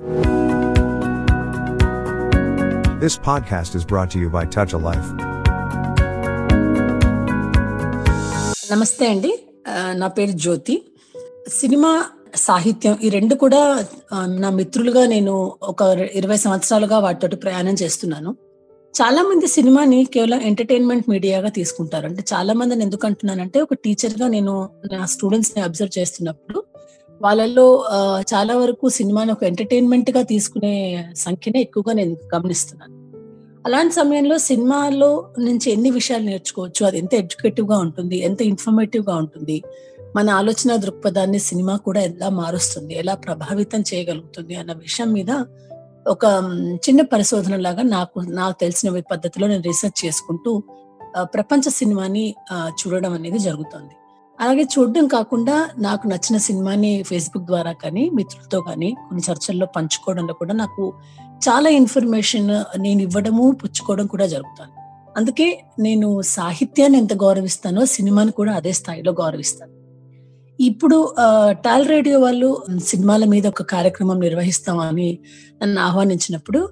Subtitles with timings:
[0.00, 0.12] This
[3.04, 5.08] podcast is brought to you by Touch a Life.
[8.72, 9.44] నమస్తే అండి.
[9.92, 10.82] నా పేరు జ్యోతి.
[11.48, 12.04] సినిమా
[12.36, 13.84] సాహిత్యం ఈ రెండు కూడా
[14.26, 18.36] నా మిత్రులుగా నేను ఒక ఇరవై సంవత్సరాలుగా వాటితోటి ప్రయాణం చేస్తున్నాను.
[19.02, 22.06] చాలా మంది సినిమాని కేవలం ఎంటర్టైన్మెంట్ మీడియాగా తీసుకుంటారు.
[22.06, 26.64] అంటే చాలా మందిని ఎందుకు అంటున్నానంటే ఒక టీచర్గా నేను నా స్టూడెంట్స్ని అబ్జర్వ్ చేస్తున్నప్పుడు
[27.22, 27.66] వాళ్ళలో
[28.34, 30.74] చాలా వరకు సినిమాని ఒక ఎంటర్టైన్మెంట్గా తీసుకునే
[31.16, 32.94] సంఖ్యనే ఎక్కువగా నేను గమనిస్తున్నాను.
[33.66, 36.86] అలాంటి సమయంలో సినిమాలో నుంచి ఎన్ని విషయాలు నేర్చుకోవచ్చు?
[36.86, 38.16] అది ఎంత ఎడ్యుకేటివ్గా ఉంటుంది?
[38.28, 39.62] ఎంత ఇన్ఫర్మేటివ్గా ఉంటుంది?
[40.16, 42.98] మన ఆలోచన దృక్పథాన్ని సినిమా కూడా ఎలా మారుస్తుంది?
[42.98, 44.54] ఎలా ప్రభావితం చేయగలుగుతుంది?
[44.54, 45.30] అన్న విషయం మీద
[46.06, 46.24] ఒక
[46.88, 50.62] చిన్న పరిశోధన లాగా నాకు నాకు తెలిసిన పద్ధతిలో నేను రీసెర్చ్ చేసుకుంటూ
[51.20, 52.34] ప్రపంచ సినిమాని
[52.80, 53.94] చూడడం అనేది జరుగుతుంది.
[54.40, 60.54] అలాగే చూడడం కాకుండా నాకు నచ్చిన సినిమాని ఫేస్బుక్ ద్వారా కానీ మిత్రులతో కానీ కొన్ని చర్చల్లో పంచుకోవడంలో కూడా
[60.54, 60.92] నాకు
[61.48, 64.72] చాలా ఇన్ఫర్మేషన్ నేను ఇవ్వడము పుచ్చుకోవడం కూడా జరుగుతాను.
[65.16, 69.72] అందుకే నేను సాహిత్యాన్ని ఎంత గౌరవిస్తానో సినిమాని కూడా అదే స్థాయిలో గౌరవిస్తాను.
[70.60, 71.14] ఇప్పుడు
[71.50, 75.18] టాల్ రేడియో వాళ్ళు సినిమాల మీద ఒక కార్యక్రమం నిర్వహిస్తామని
[75.62, 76.68] నన్ను ఆహ్వానించినప్పుడు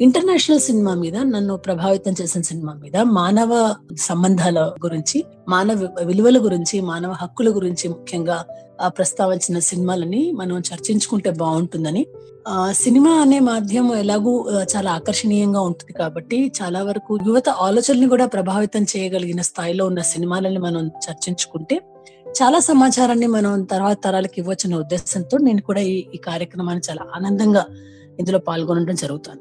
[0.00, 7.10] ఇంటర్నేషనల్ సినిమా మీద నన్ను ప్రభావితం చేసిన సినిమా మీద మానవ సంబంధాల గురించి మానవ విలువల గురించి మానవ
[7.10, 8.44] హక్కుల గురించి ముఖ్యంగా
[8.86, 12.06] ప్రస్తావించిన సినిమాలని మనం చర్చించుకుంటే బాగుంటుందని.
[12.48, 18.82] ఆ సినిమా అనే మాధ్యమం ఎలాగూ చాలా ఆకర్షణీయంగా ఉంటుంది కాబట్టి చాలా వరకు యువత ఆలోచనని కూడా ప్రభావితం
[18.82, 21.78] చేయగలిగిన స్థాయిలో ఉన్న సినిమాలని మనం చర్చించుకుంటే
[22.42, 27.64] చాలా సమాచారాన్ని మనం తర్వాత తరాలకు ఇవ్వచ్చిన ఉద్దేశంతో నేను కూడా ఈ ఈ కార్యక్రమాన్ని చాలా ఆనందంగా
[28.18, 29.40] ఇందులో పాల్గొనడం జరుగుతుంది.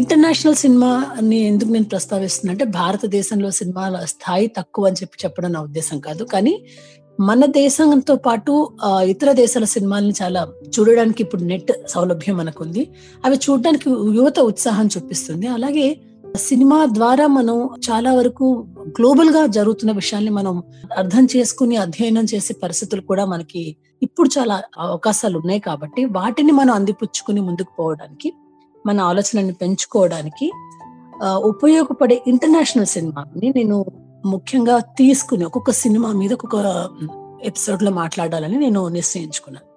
[0.00, 5.98] ఇంటర్నేషనల్ సినిమాని ఎందుకు నేను ప్రస్తావిస్తున్నా అంటే భారతదేశంలో సినిమాల స్థాయి తక్కువ అని చెప్పి చెప్పడం నా ఉద్దేశం
[5.98, 6.24] కాదు.
[6.24, 6.54] కానీ
[7.18, 8.52] మన దేశంతో పాటు
[9.12, 10.40] ఇతర దేశాల సినిమాల్ని చాలా
[10.74, 12.82] చూడడానికి ఇప్పుడు నెట్ సౌలభ్యం మనకుంది.
[13.24, 15.46] అవి చూడడానికి యువత ఉత్సాహం చూపిస్తుంది.
[15.46, 15.86] అలాగే
[16.48, 17.56] సినిమా ద్వారా మనం
[17.88, 18.46] చాలా వరకు
[18.98, 20.54] గ్లోబల్గా జరుగుతున్న విషయాల్ని మనం
[20.96, 23.62] అర్థం చేసుకుని అధ్యయనం చేసే పరిస్థితులు కూడా మనకి
[24.02, 28.30] ఇప్పుడు చాలా అవకాశాలు ఉన్నాయి కాబట్టి వాటిని మనం అందిపుచ్చుకుని ముందుకు పోవడానికి
[28.86, 30.52] మన ఆలోచనని పెంచుకోవడానికి
[31.24, 33.84] ఉపయోగపడే ఇంటర్నేషనల్ సినిమాని నేను
[34.26, 36.88] ముఖ్యంగా తీసుకుని ఒక్కొక్క సినిమా మీద ఒక్కొక్క
[37.42, 39.74] ఎపిసోడ్లో మాట్లాడాలని నేను నిశ్చయించుకున్నాను.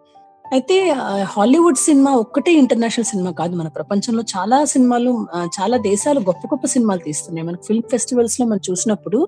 [0.51, 3.56] అయితే హాలీవుడ్ సినిమా ఒక్కటే ఇంటర్నేషనల్ సినిమా కాదు.
[3.56, 7.47] మన ప్రపంచంలో చాలా సినిమాలు చాలా దేశాలు గొప్ప గొప్ప సినిమాలు తీస్తున్నాయి.
[7.47, 9.28] మనకి ఫిల్మ్ ఫెస్టివల్స్లో మనం చూసినప్పుడు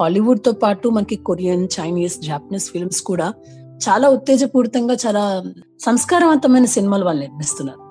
[0.00, 3.32] హాలీవుడ్తో పాటు మనకి కొరియన్ చైనీస్ జాపనీస్ ఫిల్మ్స్ కూడా
[3.88, 5.44] చాలా ఉత్తేజపూరితంగా చాలా
[5.80, 7.89] సంస్కారవంతమైన సినిమాలు వాళ్ళు నిర్మిస్తున్నారు.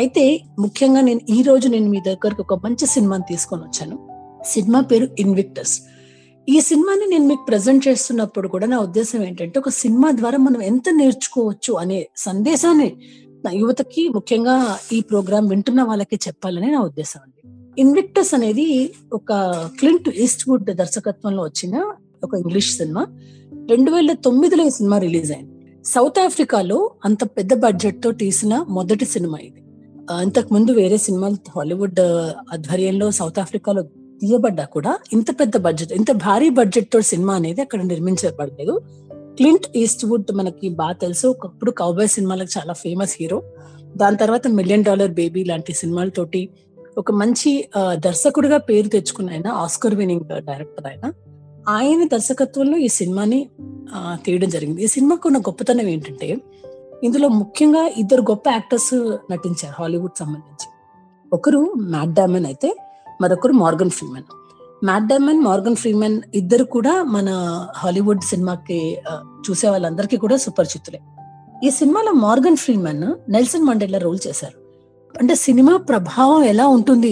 [0.00, 3.96] అయితే ముఖ్యంగా నేను ఈ రోజు నేను మీ దగ్గరకు ఒక మంచి సినిమాని తీసుకొని వచ్చాను.
[4.44, 5.74] సినిమా పేరు ఇన్విక్టస్
[6.48, 10.88] ఈ సినిమాని నేను మీకు ప్రజెంట్ చేస్తున్నప్పుడు కూడా నా ఉద్దేశం ఏంటంటే ఒక సినిమా ద్వారా మనం ఎంత
[10.92, 12.88] నేర్చుకోవచ్చు అనే సందేశాన్ని
[13.44, 17.42] నా యువతకి ముఖ్యంగా ఈ ప్రోగ్రాం వింటున్న వాళ్ళకి చెప్పాలని నా ఉద్దేశం అండి.
[17.80, 19.32] ఇన్విక్టస్ అనేది ఒక
[19.78, 21.74] క్లింట్ ఈస్ట్వుడ్ దర్శకత్వంలో వచ్చిన
[22.24, 23.06] ఒక ఇంగ్లీష్ సినిమా.
[23.70, 25.82] రెండు వేల తొమ్మిదిలో ఈ సినిమా రిలీజ్ అయింది.
[25.84, 29.62] సౌత్ ఆఫ్రికాలో అంత పెద్ద బడ్జెట్తో తీసిన మొదటి సినిమా ఇది.
[30.10, 32.00] ఆ, ఇంతకు ముందు వేరే సినిమాలు హాలీవుడ్
[32.52, 33.82] ఆధ్వర్యంలో సౌత్ ఆఫ్రికాలో
[34.22, 38.80] తీయబడ్డా కూడా ఇంత పెద్ద బడ్జెట్ ఇంత భారీ బడ్జెట్తో సినిమా అనేది అక్కడ నిర్మించబడలేదు.
[39.36, 41.26] క్లింట్ ఈస్ట్వుడ్ మనకి బాగా తెలుసు.
[41.26, 43.42] ఒకప్పుడు కౌబాయ్ సినిమాలకు చాలా ఫేమస్ హీరో
[43.96, 46.48] దాని తర్వాత మిలియన్ డాలర్ బేబీ లాంటి సినిమాలతోటి
[46.98, 47.50] ఒక మంచి
[48.04, 51.12] దర్శకుడిగా పేరు తెచ్చుకున్న ఆయన ఆస్కర్ వినింగ్ డైరెక్టర్ ఆయన.
[51.68, 53.40] ఆయన దర్శకత్వంలో ఈ సినిమాని
[54.24, 54.84] తీయడం జరిగింది.
[54.84, 56.28] ఈ సినిమాకు ఉన్న గొప్పతనం ఏంటంటే
[57.06, 58.94] ఇందులో ముఖ్యంగా ఇద్దరు గొప్ప యాక్టర్స్
[59.30, 60.66] నటించారు హాలీవుడ్ సంబంధించి.
[61.32, 61.60] ఒకరు
[61.92, 62.68] మ్యాట్ డామన్ అయితే
[63.22, 64.26] మరొకరు Morgan Freeman.
[64.88, 67.28] Matt Damon Morgan Freeman ఇద్దరు కూడా మన
[67.80, 68.78] హాలీవుడ్ సినిమాకి
[69.46, 71.00] చూసే వాళ్ళందరికీ కూడా సుపరిచితులే.
[71.66, 74.58] ఈ సినిమాలో Morgan Freeman Nelson Mandela role చేశారు.
[75.14, 77.10] అంటే సినిమా ప్రభావం ఎలా ఉంటుంది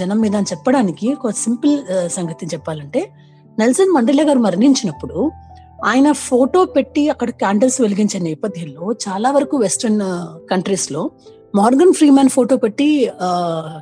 [0.00, 1.74] జనం మీద అని చెప్పడానికి ఒక సింపుల్
[2.16, 3.00] సంగతి చెప్పాలంటే
[3.58, 5.16] నెల్సన్ మండేలా గారు మరణించినప్పుడు
[5.84, 10.00] ఆయన ఫోటో పెట్టి అక్కడ క్యాండిల్స్ వెలిగించే నేపథ్యంలో చాలా వరకు వెస్ట్రన్
[10.50, 11.10] కంట్రీస్లో
[11.54, 13.10] మార్గన్ ఫ్రీమాన్ ఫోటో పెట్టి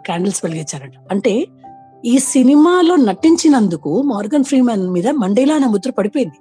[0.07, 0.93] క్యాండిల్స్ వెలిగించారట.
[1.11, 1.47] అంటే
[2.05, 6.35] ఈ సినిమాలో నటించినందుకు మార్గన్ ఫ్రీమాన్ మీద మండేలా అనే ముద్ర పడిపోయింది.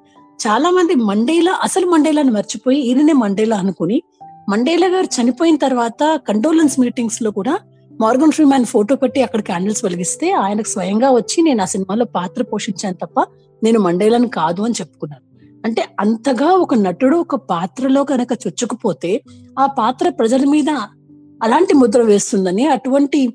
[0.48, 4.02] చాలా మంది మండేలా అసలు మండేలాని మర్చిపోయి ఈయననే మండేలా అనుకుని
[4.50, 7.60] మండేలా గారు చనిపోయిన తర్వాత కండోలెన్స్ మీటింగ్స్లో కూడా
[8.02, 12.96] మార్గన్ ఫ్రీమాన్ ఫోటో పెట్టి అక్కడ క్యాండిల్స్ వెలిగిస్తే ఆయనకు స్వయంగా వచ్చి నేను ఆ సినిమాలో పాత్ర పోషించాను
[13.06, 13.20] తప్ప
[13.64, 15.31] నేను మండేలాను కాదు అని చెప్పుకున్నాను
[15.66, 19.22] అంటే అంతగా ఒక నటుడు ఒక పాత్రలో కనుక చొచ్చుకుపోతే
[19.60, 20.70] ఆ పాత్ర ప్రజల మీద
[21.44, 23.34] అలాంటి ముద్ర వేస్తుందని అటువంటి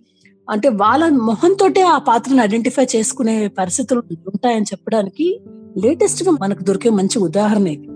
[0.51, 5.41] అంటే వాళ్ళ మొహంతోటే ఆ పాత్రను ఐడెంటిఫై చేసుకునే పరిస్థితులు ఉంటాయని చెప్పడానికి
[5.79, 7.89] లేటెస్ట్గా మనకు దొరికే మంచి ఉదాహరణ ఇది.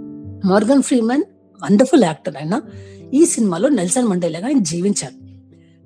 [0.46, 1.22] మార్గన్ ఫ్రీమన్
[1.62, 2.60] వండర్ఫుల్ యాక్టర్ ఆయన
[3.14, 5.20] ఈ సినిమాలో నెల్సన్ మండేలాగా ఆయన జీవించారు.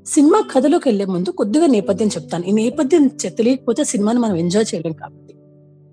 [0.09, 2.45] సినిమా కథలోకి వెళ్ళే ముందు కొద్దిగా నేపథ్యం చెప్తాను.
[2.45, 5.34] ఈ నేపథ్యం చె- తెలియకపోతే సినిమాని మనం ఎంజాయ్ చేయలేం కాబట్టి.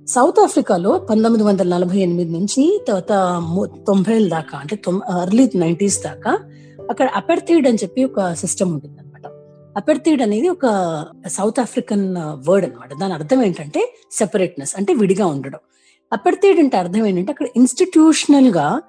[0.07, 3.13] సౌత్ ఆఫ్రికాలో పంతొమ్మిది వందల నలభై ఎనిమిది నుంచి తర్వాత
[3.87, 6.31] తొంభైల దాకా అంటే అర్లీ నైన్టీస్ దాకా
[6.89, 9.31] అక్కడ అపెర్థీడ్ అని చెప్పి ఒక సిస్టమ్ ఉంటుంది అనమాట
[9.77, 10.65] అపెర్థీడ్ అనేది ఒక
[11.27, 12.15] సౌత్ ఆఫ్రికన్
[12.49, 12.99] వర్డ్ అన్నమాట.
[12.99, 15.59] దాని అర్థం ఏంటంటే సెపరేట్నెస్ అంటే విడిగా ఉండడం.
[16.13, 18.81] అపెర్థీడ్ అంటే అర్థం ఏంటంటే అక్కడ ఇన్స్టిట్యూషనల్గా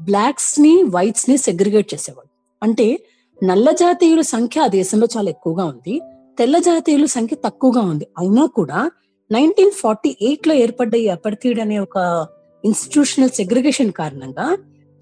[0.00, 2.28] బ్లాక్స్ని వైట్స్ని సెగ్రిగేట్ చేసేవాడు
[2.62, 3.02] అంటే
[3.44, 6.00] నల్ల జాతీయుల సంఖ్య ఆ దేశంలో చాలా ఎక్కువగా ఉంది
[6.38, 8.06] తెల్ల జాతీయుల సంఖ్య తక్కువగా ఉంది.
[8.18, 8.90] అయినా కూడా
[9.32, 12.26] నైన్టీన్ ఫార్టీ ఎయిట్లో ఏర్పడ్డ ఈ అపర్థీడ్ అనే ఒక
[12.64, 14.56] ఇన్స్టిట్యూషనల్ సెగ్రిగేషన్ కారణంగా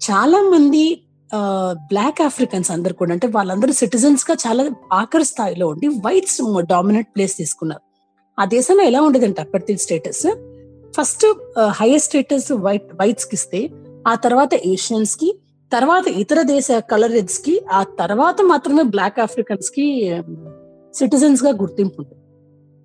[0.09, 1.01] చాలా మంది
[1.73, 7.81] బ్లాక్ ఆఫ్రికన్స్ అందరు కూడా అంటే వాళ్ళందరూ సిటిజన్స్గా చాలా ఆఖరి స్థాయిలో ఉండి వైట్స్ డామినెంట్ ప్లేస్ తీసుకున్నారు.
[8.39, 10.35] ఆ దేశంలో ఎలా ఉండేదంటే అప్పటి status
[10.97, 11.25] first
[11.69, 13.69] highest status white వైట్స్కి ఇస్తే
[14.07, 15.39] ఆ తర్వాత ఏషియన్స్కి
[15.73, 20.15] తర్వాత ఇతర దేశ కలరిడ్స్కి ఆ తర్వాత మాత్రమే బ్లాక్ ఆఫ్రికన్స్కి
[20.93, 22.16] సిటిజన్స్గా గుర్తింపు ఉంది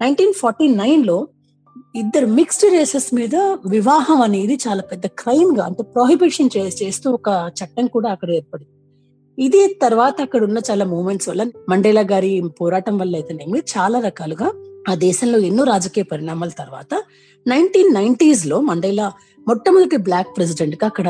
[0.03, 1.17] నైన్టీన్ ఫార్టీ నైన్లో
[1.97, 7.29] ఇద్దరు మిక్స్డ్ రేసెస్ మీద వివాహం అనేది చాలా పెద్ద క్రైమ్గా అంటే ప్రోహిబిషన్ చేస్తూ ఒక
[7.59, 8.71] చట్టం కూడా అక్కడ ఏర్పడింది.
[9.39, 14.49] ఇది తర్వాత అక్కడ ఉన్న చాలా మూమెంట్స్ వల్ల మండేలా గారి పోరాటం వల్ల అయితేనేమి చాలా రకాలుగా
[14.89, 16.95] ఆ దేశంలో ఎన్నో రాజకీయ పరిణామాల తర్వాత
[17.47, 19.07] నైన్టీన్ నైన్టీస్లో మండేలా
[19.47, 21.09] మొట్టమొదటి బ్లాక్ ప్రెసిడెంట్గా అక్కడ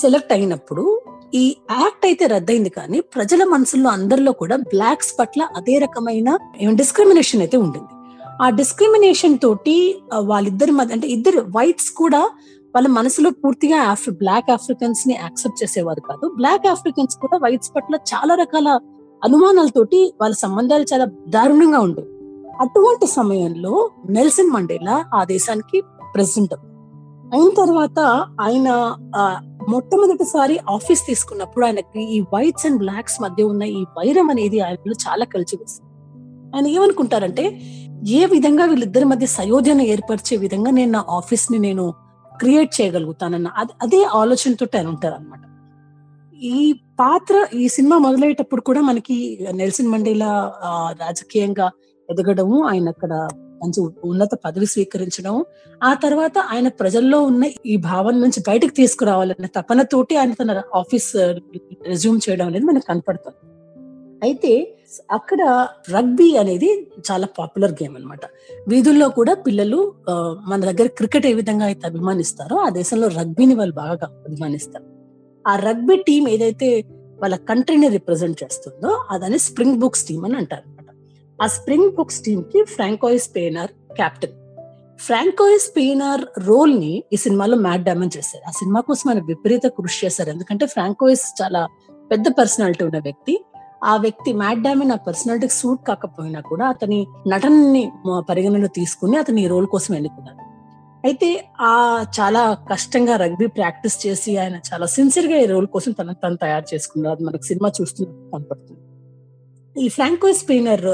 [0.00, 0.84] సెలెక్ట్ అయినప్పుడు
[1.34, 6.30] ఈ యాక్ట్ అయితే రద్దయింది కానీ ప్రజల మనసుల్లో అందరిలో కూడా బ్లాక్స్ పట్ల అదే రకమైన
[6.82, 7.92] డిస్క్రిమినేషన్ అయితే ఉండింది.
[8.42, 12.30] ఆ డిస్క్రిమినేషన్ తోటి వాళ్ళిద్దరి మధ్య అంటే ఇద్దరు వైట్స్ కూడా
[12.74, 16.28] వాళ్ళ మనసులో పూర్తిగా ఆఫ్రి బ్లాక్ ఆఫ్రికన్స్ని యాక్సెప్ట్ చేసేవారు కాదు.
[16.36, 18.80] బ్లాక్ ఆఫ్రికన్స్ కూడా వైట్స్ పట్ల చాలా రకాల
[19.24, 22.08] అనుమానాలతోటి వాళ్ళ సంబంధాలు చాలా దారుణంగా ఉండేవి.
[22.60, 25.82] అటువంటి సమయంలో నెల్సన్ మండేలా ఆ దేశానికి
[26.14, 26.54] ప్రెసిడెంట్
[27.34, 27.98] అయిన తర్వాత
[28.40, 28.96] ఆయన
[29.68, 35.24] మొట్టమొదటిసారి ఆఫీస్ తీసుకున్నప్పుడు ఆయనకి ఈ వైట్స్ అండ్ బ్లాక్స్ మధ్య ఉన్న ఈ వైరం అనేది ఆయనలో చాలా
[35.24, 35.90] కలిసి వస్తుంది.
[36.56, 37.44] ఆయన ఏమనుకుంటారంటే
[38.12, 41.84] ఏ విధంగా వీళ్ళిద్దరి మధ్య సయోధ్యను ఏర్పరిచే విధంగా నేను నా ఆఫీస్ని నేను
[42.32, 45.40] క్రియేట్ చేయగలుగుతానన్న అది- అదే ఆలోచనతో ఆయన ఉంటారు అనమాట
[46.38, 49.16] ఈ పాత్ర ఈ సినిమా మొదలయ్యేటప్పుడు కూడా మనకి
[49.52, 50.30] నెల్సన్ మండేలా
[51.00, 51.66] రాజకీయంగా
[52.08, 53.12] ఎదగడము ఆయన అక్కడ
[53.62, 55.44] మంచి ఉన్నత పదవి స్వీకరించడం
[55.82, 61.16] ఆ తర్వాత ఆయన ప్రజల్లో ఉన్న ఈ భావన నుంచి బయటకు తీసుకురావాలన్న తపనతోటి ఆయన తన ఆఫీస్
[61.86, 63.38] రెజ్యూమ్ చేయడం అనేది మనకు కనపడుతుంది.
[64.22, 64.52] అయితే
[65.10, 65.40] అక్కడ
[65.90, 68.24] రగ్బీ అనేది చాలా పాపులర్ గేమ్ అన్నమాట.
[68.68, 69.94] వీధుల్లో కూడా పిల్లలు
[70.48, 74.84] మన దగ్గర క్రికెట్ ఏ విధంగా అయితే అభిమానిస్తారో ఆ దేశంలో రగ్బీని వాళ్ళు బాగా అభిమానిస్తారు.
[75.48, 76.84] ఆ రగ్బీ టీం ఏదైతే
[77.22, 80.90] వాళ్ళ కంట్రీని రిప్రజెంట్ చేస్తుందో అదని స్ప్రింగ్ బుక్స్ టీం అని అంటారు అనమాట
[81.42, 84.32] ఆ స్ప్రింగ్ బుక్స్ టీం కి Francois Pienaar captain
[84.98, 88.48] Francois Pienaar రోల్ని ఈ సినిమాలో మ్యాట్ డామన్ చేశారు.
[88.48, 90.30] ఆ సినిమా కోసం ఆయన విపరీత కృషి చేశారు.
[90.30, 91.68] ఎందుకంటే ఫ్రాంకోయిస్ చాలా
[92.10, 93.44] పెద్ద పర్సనాలిటీ ఉన్న వ్యక్తి.
[93.84, 97.92] ఆ వ్యక్తి మ్యాట్ డామన్ ఆ పర్సనాలిటీకి సూట్ కాకపోయినా కూడా అతని నటనని
[98.30, 100.40] పరిగణలో తీసుకుని అతని ఈ రోల్ కోసం ఎన్నుకున్నారు
[101.04, 106.36] అయితే ఆ చాలా కష్టంగా రగ్బీ ప్రాక్టీస్ చేసి ఆయన చాలా సిన్సియర్గా ఈ రోల్ కోసం తన తను
[106.36, 107.16] తయారు చేసుకున్నారు.
[107.16, 108.80] అది మనకు సినిమా చూస్తున్నప్పుడు కనపడుతుంది.
[109.76, 110.86] ఈ ఫ్రాంకో స్పెయినర్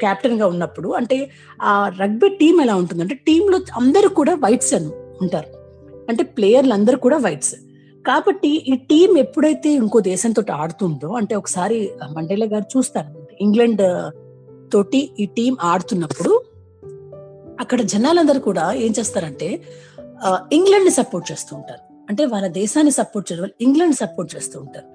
[0.00, 1.30] కెప్టెన్గా ఉన్నప్పుడు అంటే
[1.62, 4.90] ఆ రగ్బీ టీం ఎలా ఉంటుందంటే టీంలో అందరూ కూడా వైట్స్ అని
[5.20, 5.50] ఉంటారు.
[6.08, 7.54] అంటే ప్లేయర్లు అందరూ కూడా వైట్స్
[8.06, 14.12] కాబట్టి ఈ టీం ఎప్పుడైతే ఇంకో దేశంతో ఆడుతుందో అంటే ఒకసారి మండేలా గారు చూస్తారు ఇంగ్లాండ్
[14.72, 16.42] తోటి ఈ టీం ఆడుతున్నప్పుడు
[17.60, 19.62] అక్కడ జనాలందరూ కూడా ఏం చేస్తారంటే
[20.52, 22.04] ఇంగ్లాండ్ని సపోర్ట్ చేస్తూ ఉంటారు.
[22.10, 24.86] అంటే వాళ్ళ దేశాన్ని సపోర్ట్ చేయడం వల్ల ఇంగ్లాండ్ సపోర్ట్ చేస్తూ ఉంటారు.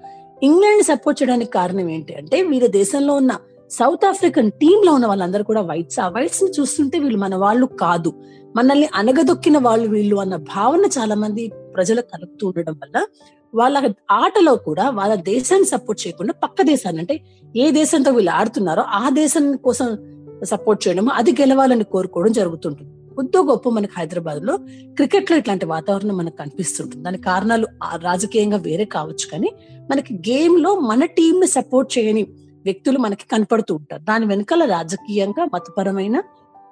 [0.44, 3.36] ఇంగ్లాండ్ సపోర్ట్ చేయడానికి కారణం ఏంటి అంటే వీళ్ళ దేశంలో ఉన్న
[3.70, 6.00] సౌత్ ఆఫ్రికన్ టీమ్లో ఉన్న వాళ్ళందరూ కూడా వైట్స్.
[6.00, 8.12] ఆ వైట్స్ని చూస్తుంటే వీళ్ళు మన వాళ్ళు కాదు.
[8.56, 13.06] మనల్ని అనగదొక్కిన వాళ్ళు వీళ్ళు అన్న భావన చాలా మంది ప్రజలకు కలుగుతూ ఉండడం వల్ల
[13.54, 17.20] వాళ్ళ ఆటలో కూడా వాళ్ళ దేశాన్ని సపోర్ట్ చేయకుండా పక్క దేశాన్ని అంటే
[17.56, 19.88] ఏ దేశంతో వీళ్ళు ఆడుతున్నారో ఆ దేశం కోసం
[20.44, 23.14] సపోర్ట్ చేయడం అది గెలవాలని కోరుకోవడం జరుగుతుంటుంది.
[23.14, 24.56] కొద్దో గొప్ప మనకి హైదరాబాద్లో
[24.96, 27.04] క్రికెట్లో ఇట్లాంటి వాతావరణం మనకు కనిపిస్తుంటుంది.
[27.04, 29.50] దాని కారణాలు ఆ రాజకీయంగా వేరే కావచ్చు కానీ
[29.90, 32.22] మనకి గేమ్లో మన టీం ని సపోర్ట్ చేయని
[32.64, 34.02] వ్యక్తులు మనకి కనపడుతూ ఉంటారు.
[34.02, 36.22] దాని వెనకాల రాజకీయంగా మతపరమైన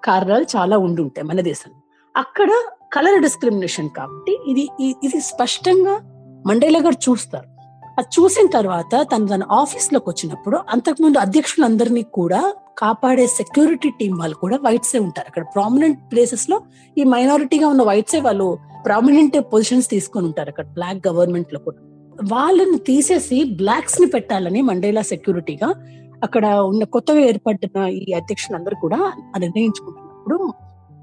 [0.04, 1.80] కారణాలు చాలా ఉండి ఉంటాయి మన దేశంలో.
[2.16, 2.50] అక్కడ
[2.94, 4.68] కలర్ డిస్క్రిమినేషన్ కాబట్టి ఇది
[5.04, 5.94] ఇది స్పష్టంగా
[6.46, 7.48] మండేలా గారు చూస్తారు.
[7.98, 14.56] అది చూసిన తర్వాత తను తన ఆఫీస్లోకి వచ్చినప్పుడు అంతకుముందు అధ్యక్షులందరినీ కూడా కాపాడే సెక్యూరిటీ టీం వాళ్ళు కూడా
[14.56, 15.26] వైట్సే ఉంటారు.
[15.26, 16.60] అక్కడ ప్రామినెంట్ ప్లేసెస్లో
[16.98, 20.48] ఈ మైనారిటీగా ఉన్న వైట్సే వాళ్ళు ప్రామినెంట్ పొజిషన్స్ తీసుకొని ఉంటారు.
[20.48, 21.76] అక్కడ బ్లాక్ గవర్నమెంట్లో కూడా.
[22.34, 25.74] వాళ్ళని తీసేసి బ్లాక్స్ని పెట్టాలని మండేలా సెక్యూరిటీగా
[26.22, 30.52] అక్కడ ఉన్న కొత్తగా ఏర్పడిన ఈ అధ్యక్షులందరూ కూడా నిర్ణయించుకుంటున్నప్పుడు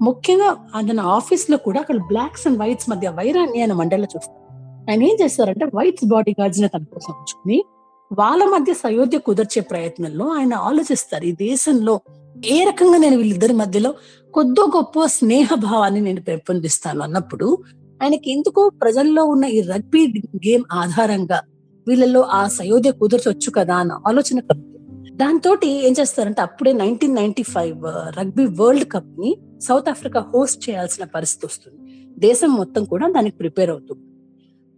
[0.02, 4.42] ముఖ్యంగా అతని ఆఫీస్లో కూడా అక్కడ బ్లాక్స్ అండ్ వైట్స్ మధ్య వైరాన్ని ఆయన మండేలా చూస్తారు
[4.90, 7.64] ఆయన ఏం చేస్తారంటే వైట్స్ బాడీ గార్డ్స్ని తన కోసం ఉంచుకుని
[8.12, 11.24] వాళ్ళ మధ్య సయోధ్య కుదర్చే ప్రయత్నంలో ఆయన ఆలోచిస్తారు.
[11.24, 12.00] ఈ దేశంలో
[12.46, 13.94] ఏ రకంగా నేను వీళ్ళిద్దరి మధ్యలో
[14.34, 17.58] కొద్దో గొప్ప స్నేహ భావాన్ని నేను పెంపొందిస్తాను అన్నప్పుడు
[18.02, 20.06] ఆయనకి ఎందుకో ప్రజల్లో ఉన్న ఈ రగ్బీ
[20.36, 21.40] గేమ్ ఆధారంగా
[21.88, 27.82] వీళ్ళలో ఆ సయోధ్య కుదర్చొచ్చు కదా అన్న ఆలోచన కలుగుతుంది దాంతో ఏం చేస్తారంటే అప్పుడే nineteen ninety five
[28.18, 31.78] rugby world కప్ని South Africa host చేయాల్సిన పరిస్థితి వస్తుంది.
[32.18, 34.02] దేశం మొత్తం కూడా దానికి ప్రిపేర్ అవుతుంది.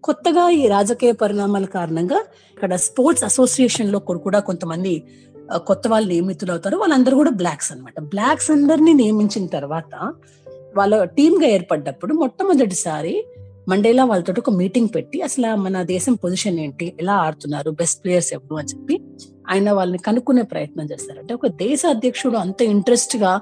[0.05, 2.25] కొత్తగా ఈ రాజకీయ పరిణామాల కారణంగా
[2.55, 5.03] ఇక్కడ స్పోర్ట్స్ అసోసియేషన్లో కూడా కొంతమంది
[5.67, 6.76] కొత్త వాళ్ళు నియమితులు అవుతారు.
[6.76, 8.00] వాళ్ళందరూ కూడా బ్లాక్స్ అన్నమాట.
[8.00, 10.12] బ్లాక్స్ అందరినీ నియమించిన తర్వాత
[10.76, 13.25] వాళ్ళ టీమ్గా ఏర్పడ్డప్పుడు మొట్టమొదటిసారి
[13.69, 18.55] మండేలా వాళ్ళతో ఒక మీటింగ్ పెట్టి అసలు మన దేశం పొజిషన్ ఏంటి ఎలా ఆడుతున్నారు బెస్ట్ ప్లేయర్స్ ఎవరు
[18.55, 19.00] అని చెప్పి
[19.50, 21.19] ఆయన వాళ్ళని కనుక్కునే ప్రయత్నం చేస్తారు.
[21.19, 23.41] అంటే ఒక దేశ అధ్యక్షుడు అంత ఇంట్రెస్ట్గా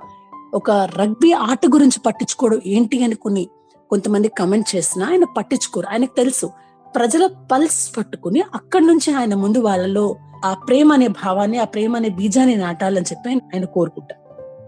[0.55, 3.49] ఒక రగ్బీ ఆట గురించి పట్టించుకోవడం ఏంటి అని కొన్ని
[3.91, 5.87] కొంతమంది కమెంట్ చేసినా ఆయన పట్టించుకోరు.
[5.87, 6.51] ఆయనకు తెలుసు
[6.97, 12.09] ప్రజల పల్స్ పట్టుకుని అక్కడి నుంచి ఆయన ముందు వాళ్ళలో ఆ ప్రేమ అనే భావాన్ని ఆ ప్రేమ అనే
[12.09, 14.23] బీజాన్ని నాటాలని చెప్పి ఆయన- ఆయన కోరుకుంటారు.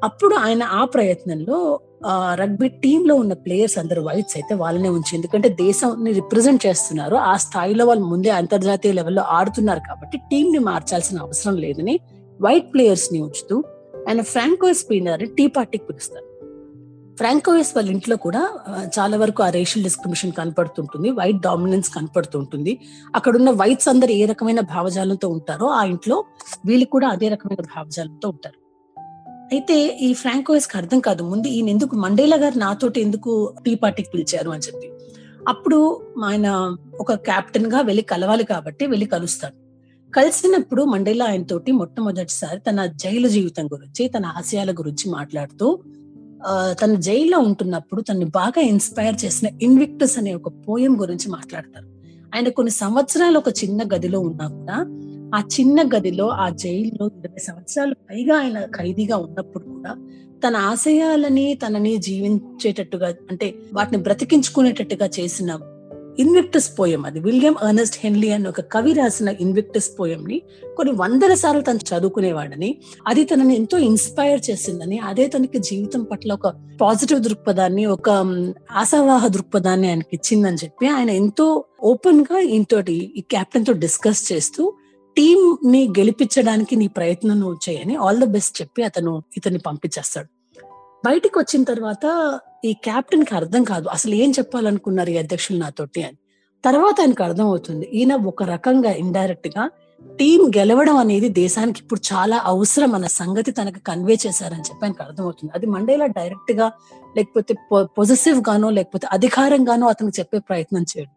[0.04, 5.48] అప్పుడు ఆయన ఆ ప్రయత్నంలో ఆ రగ్బీ టీమ్లో ఉన్న ప్లేయర్స్ అందరు వైట్స్ అయితే వాళ్ళనే ఉంచి ఎందుకంటే
[5.48, 7.16] దేశాన్ని రిప్రజెంట్ చేస్తున్నారు.
[7.16, 12.00] ఆ స్థాయిలో వాళ్ళు ముందే అంతర్జాతీయ లెవెల్లో ఆడుతున్నారు కాబట్టి టీం ని మార్చాల్సిన అవసరం లేదని
[12.40, 13.64] వైట్ ప్లేయర్స్ని ఉంచుతూ
[14.08, 16.26] ఆయన ఫ్రాంకో స్పిన్నర్ టీ పార్టీకి పిలుస్తారు.
[17.16, 18.40] ఫ్రాంకోయిస్ వాళ్ళ ఇంట్లో కూడా
[18.98, 22.78] చాలా వరకు ఆ రేషియల్ డిస్క్రిమినేషన్ కనపడుతుంటుంది వైట్ డామినెన్స్ కనపడుతుంటుంది.
[23.14, 26.24] అక్కడ ఉన్న వైట్స్ అందరు ఏ రకమైన భావజాలంతో ఉంటారో ఆ ఇంట్లో
[26.66, 28.58] వీళ్ళు కూడా అదే రకమైన భావజాలంతో ఉంటారు.
[29.52, 34.50] అయితే ఈ ఫ్రాంకోయిస్కి అర్థం కాదు ముందు ఈయన ఎందుకు మండేలా గారు నాతోటి ఎందుకు టీ పార్టీకి పిలిచారు
[34.50, 34.88] అని చెప్పి.
[35.48, 35.78] అప్పుడు
[36.24, 39.56] ఆయన ఒక క్యాప్టెన్గా వెళ్ళి కలవాలి కాబట్టి వెళ్ళి కలుస్తాడు
[40.14, 45.78] కలిసినప్పుడు మండేలా ఆయన తోటి మొట్టమొదటిసారి తన జైలు జీవితం గురించి తన ఆశయాల గురించి మాట్లాడుతూ
[46.82, 51.86] తన జైల్లో ఉంటున్నప్పుడు తనని బాగా ఇన్స్పైర్ చేసిన ఇన్విక్టస్ అనే ఒక పోయం గురించి మాట్లాడతారు.
[52.34, 54.76] ఆయన కొన్ని సంవత్సరాలు ఒక చిన్న గదిలో ఉన్నా కూడా
[55.34, 59.96] ఆ చిన్న గదిలో ఆ జైల్లో ఇరవై సంవత్సరాలు పైగా ఆయన ఖైదీగా ఉన్నప్పుడు కూడా
[60.46, 65.58] తన ఆశయాలని తనని జీవించేటట్టుగా అంటే వాటిని బ్రతికించుకునేటట్టుగా చేసిన
[66.18, 67.20] ఇన్విక్టస్ పోయం అది.
[67.20, 70.42] విలియం అర్నెస్ట్ హెన్లీ అని ఒక కవి రాసిన ఇన్విక్టస్ పోయం ని
[70.76, 76.48] కొన్ని వందల సార్లు తను చదువుకునేవాడని అది తనని ఎంతో ఇన్స్పైర్ చేసిందని అదే తనకి జీవితం పట్ల ఒక
[76.80, 78.10] పాజిటివ్ దృక్పథాన్ని ఒక
[78.72, 84.72] ఆశావాహ దృక్పథాన్ని ఆయనకి ఇచ్చిందని చెప్పి ఆయన ఎంతో ఓపెన్గా ఇంతోటి ఈ కెప్టెన్తో డిస్కస్ చేస్తూ
[85.16, 90.28] టీం ని గెలిపించడానికి నీ ప్రయత్నం నువ్వు చేయని ఆల్ ద బెస్ట్ చెప్పి అతను ఇతన్ని పంపించేస్తాడు.
[91.06, 92.06] బయటికి వచ్చిన తర్వాత
[92.64, 93.88] ఈ కెప్టెన్కి అర్థం కాదు.
[93.88, 96.16] అసలు ఏం చెప్పాలనుకున్నారు ఈ అధ్యక్షులు నాతోటి అని.
[96.64, 99.70] తర్వాత ఆయనకు అర్థం అవుతుంది ఈయన ఒక రకంగా ఇండైరెక్ట్గా
[100.18, 105.52] టీం గెలవడం అనేది దేశానికి ఇప్పుడు చాలా అవసరం అన్న సంగతి తనకు కన్వే చేశారని చెప్పి ఆయనకు అర్థమవుతుంది.
[105.54, 106.72] అది మండేలా డైరెక్ట్గా
[107.16, 111.12] లేకపోతే పొజిటివ్ గానో లేకపోతే అధికారంగానో అతనికి చెప్పే ప్రయత్నం చేయడు.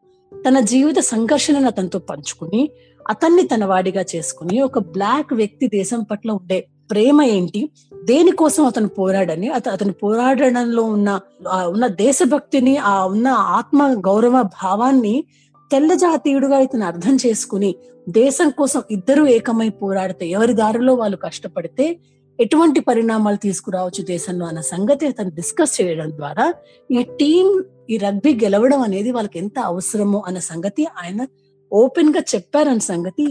[0.47, 2.69] తన జీవిత సంఘర్షణను అతనితో పంచుకుని
[3.09, 7.69] అతన్ని తన వాడిగా చేసుకుని ఒక బ్లాక్ వ్యక్తి దేశం పట్ల ఉండే ప్రేమ ఏంటి?
[8.03, 9.49] దేనికోసం అతను పోరాడని?
[9.49, 11.19] అత అతను పోరాడడంలో ఉన్న
[11.67, 15.23] ఉన్న దేశభక్తిని ఆ ఉన్న ఆత్మ గౌరవ భావాన్ని
[15.71, 17.75] తెల్ల జాతీయుడుగా ఇతను అర్థం చేసుకుని
[18.09, 21.99] దేశం కోసం ఇద్దరు ఏకమై పోరాడితే ఎవరి దారిలో వాళ్ళు కష్టపడితే
[22.39, 26.53] ఎటువంటి పరిణామాలు తీసుకురావచ్చు దేశంలో అన్న సంగతి అతను డిస్కస్ చేయడం ద్వారా
[26.89, 27.47] ఈ టీం
[27.89, 31.27] ఈ రగ్బీ గెలవడం అనేది వాళ్ళకి ఎంత అవసరమో అన్న సంగతి ఆయన
[31.71, 33.25] ఓపెన్గా చెప్పారన్న సంగతి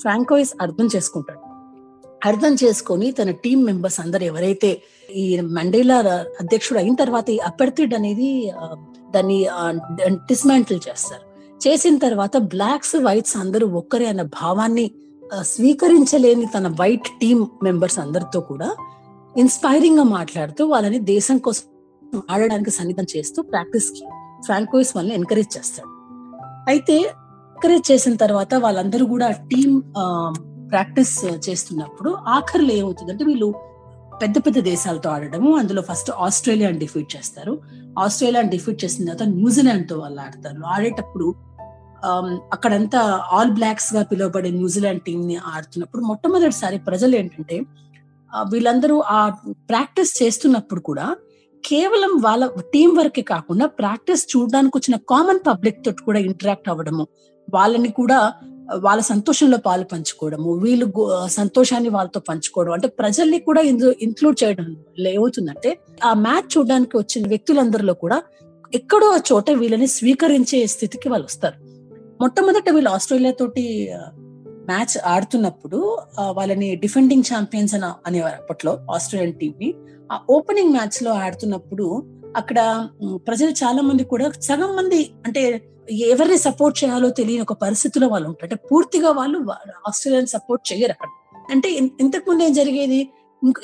[0.00, 1.47] ఫ్రాంకోయిస్ అర్థం చేసుకుంటాడు.
[2.22, 4.70] అర్థం చేసుకొని తన టీం మెంబర్స్ అందరు ఎవరైతే
[5.14, 5.98] ఈ మండేలా
[6.42, 8.30] అధ్యక్షుడు అయిన తర్వాత ఈ అపర్తిడ్ అనేది
[9.14, 9.38] దాన్ని
[10.30, 11.24] డిస్మాంటిల్ చేస్తారు.
[11.66, 14.90] చేసిన తర్వాత బ్లాక్స్ వైట్స్ అందరూ ఒక్కరే అన్న భావాన్ని
[15.52, 18.68] స్వీకరించలేని తన వైట్ టీం మెంబర్స్ అందరితో కూడా
[19.34, 21.64] ఇన్స్పైరింగ్గా మాట్లాడుతూ వాళ్ళని దేశం కోసం
[22.30, 24.04] ఆడడానికి సన్నిధం చేస్తూ ప్రాక్టీస్కి
[24.46, 25.88] ఫ్రాంకోయిస్ వాళ్ళని ఎంకరేజ్ చేస్తాడు.
[26.68, 26.96] అయితే
[27.56, 29.70] ఎంకరేజ్ చేసిన తర్వాత వాళ్ళందరూ కూడా టీం
[30.68, 33.54] ప్రాక్టీస్ చేస్తున్నప్పుడు ఆఖరిలో ఏమవుతుందంటే వీళ్ళు
[34.22, 37.52] పెద్ద పెద్ద దేశాలతో ఆడడము అందులో ఫస్ట్ ఆస్ట్రేలియాని డిఫీట్ చేస్తారు.
[37.98, 40.62] ఆస్ట్రేలియాని డిఫీట్ చేసిన తర్వాత న్యూజిలాండ్తో వాళ్ళు ఆడతారు.
[40.66, 41.34] ఆడేటప్పుడు
[42.52, 43.00] అక్కడంతా
[43.32, 47.56] ఆల్ బ్లాక్స్గా పిలువబడే న్యూజిలాండ్ టీమ్ని ఆడుతున్నప్పుడు మొట్టమొదటిసారి ప్రజలు ఏంటంటే
[48.48, 49.28] వీళ్ళందరూ ఆ
[49.70, 51.16] ప్రాక్టీస్ చేస్తున్నప్పుడు కూడా
[51.64, 57.06] కేవలం వాళ్ళ టీం వరకే కాకుండా ప్రాక్టీస్ చూడడానికి వచ్చిన కామన్ పబ్లిక్ తోటి కూడా ఇంటరాక్ట్ అవ్వడము
[57.54, 58.18] వాళ్ళని కూడా
[58.76, 60.92] వాళ్ళ సంతోషంలో పాలు పంచుకోవడము వీళ్ళు
[61.26, 62.72] సంతోషాన్ని వాళ్ళతో పంచుకోవడం.
[62.72, 68.22] అంటే ప్రజల్ని కూడా ఇందులో ఇంక్లూడ్ చేయడం ఏమవుతుందంటే ఆ మ్యాచ్ చూడడానికి వచ్చిన వ్యక్తులందరిలో కూడా
[68.74, 71.54] ఎక్కడో ఆ చోట వీళ్ళని స్వీకరించే స్థితికి వాళ్ళు వస్తారు.
[72.20, 73.90] మొట్టమొదట వీళ్ళు ఆస్ట్రేలియా తోటి
[74.46, 79.74] మ్యాచ్ ఆడుతున్నప్పుడు వాళ్ళని డిఫెండింగ్ ఛాంపియన్స్ అని అనేవారు అప్పట్లో ఆస్ట్రేలియన్ టీం ని
[80.12, 82.02] ఆ ఓపెనింగ్ మ్యాచ్లో ఆడుతున్నప్పుడు
[82.36, 88.28] అక్కడ ప్రజలు చాలా మంది కూడా సగం మంది అంటే ఎవరిని సపోర్ట్ చేయాలో తెలియని ఒక పరిస్థితిలో వాళ్ళు
[88.28, 88.44] ఉంటారు.
[88.44, 89.46] అంటే పూర్తిగా వాళ్ళు
[89.88, 91.08] ఆస్ట్రేలియాని సపోర్ట్ చేయరు అక్కడ.
[91.50, 93.10] అంటే ఇంతకుముందు ఇంతకు ముందు ఏం జరిగేది?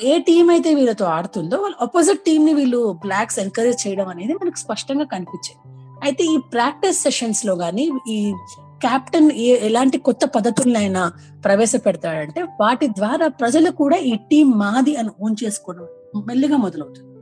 [0.03, 4.57] ఏ టీం అయితే వీళ్ళతో ఆడుతుందో వాళ్ళు అపోజిట్ టీం ని వీళ్ళు బ్లాక్స్ ఎంకరేజ్ చేయడం అనేది మనకు
[4.57, 5.73] స్పష్టంగా కనిపించేది.
[6.03, 11.11] అయితే ఈ ప్రాక్టీస్ సెషన్స్లో గానీ ఈ కెప్టెన్ ఎలాంటి కొత్త పద్ధతులైనా
[11.45, 15.87] ప్రవేశపెడతాడంటే వాటి ద్వారా ప్రజలు కూడా ఈ టీం మాది అని ఓన్ చేసుకోవడం
[16.27, 17.14] మెల్లిగా మొదలవుతుంది.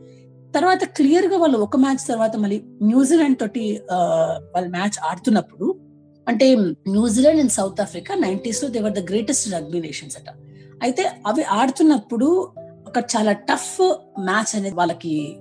[0.55, 3.81] తర్వాత క్లియర్గా వాళ్ళు ఒక మ్యాచ్ తర్వాత మళ్ళీ న్యూజిలాండ్ తోటి
[4.55, 5.75] వాళ్ళు మ్యాచ్ ఆడుతున్నప్పుడు
[6.27, 6.55] అంటే
[6.87, 10.29] New Zealand and South Africa నైన్టీస్లో they were the greatest rugby nations అట.
[10.83, 12.27] అయితే అవి ఆడుతున్నప్పుడు
[12.87, 13.81] ఒక చాలా టఫ్
[14.19, 15.37] మ్యాచ్ అనేది వాళ్ళకి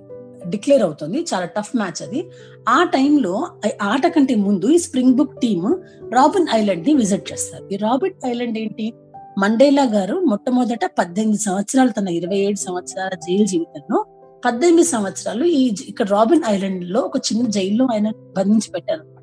[0.49, 1.25] డిక్లేర్ అవుతుంది.
[1.33, 2.21] చాలా టఫ్ మ్యాచ్ అది.
[2.69, 3.47] ఆ టైంలో
[3.81, 5.67] ఆట కంటే ముందు ఈ స్ప్రింగ్ బుక్ టీమ్
[6.13, 7.73] రాబిన్ ఐలాండ్ని విజిట్ చేస్తారు.
[7.73, 8.93] ఈ రాబిన్ ఐలాండ్ ఏంటి?
[9.39, 13.99] మండేలా గారు మొట్టమొదట పద్దెనిమిది సంవత్సరాలు తన ఇరవై ఏడు సంవత్సరాల జైలు జీవితంలో
[14.45, 19.13] పద్దెనిమిది సంవత్సరాలు ఈ ఇక్కడ రాబిన్ ఐలాండ్లో ఒక చిన్న జైల్లో ఆయన బంధించి పెట్టారు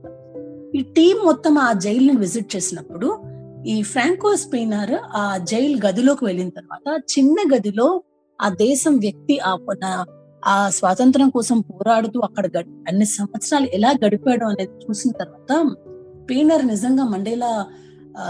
[0.77, 3.19] ఈ టీం మొత్తం ఆ జైలుని విజిట్ చేసినప్పుడు
[3.67, 8.03] ఈ ఫ్రాంకో స్పెయినర్ ఆ జైలు గదిలోకి వెళ్ళిన తర్వాత చిన్న గదిలో
[8.43, 9.57] ఆ దేశం వ్యక్తి ఆ
[10.47, 12.47] ఆ స్వాతంత్రం కోసం పోరాడుతూ అక్కడ
[12.89, 15.75] అన్ని సంవత్సరాలు ఎలా గడిపాడు అనేది చూసిన తర్వాత
[16.23, 17.67] స్పెయినర్ నిజంగా మండేలా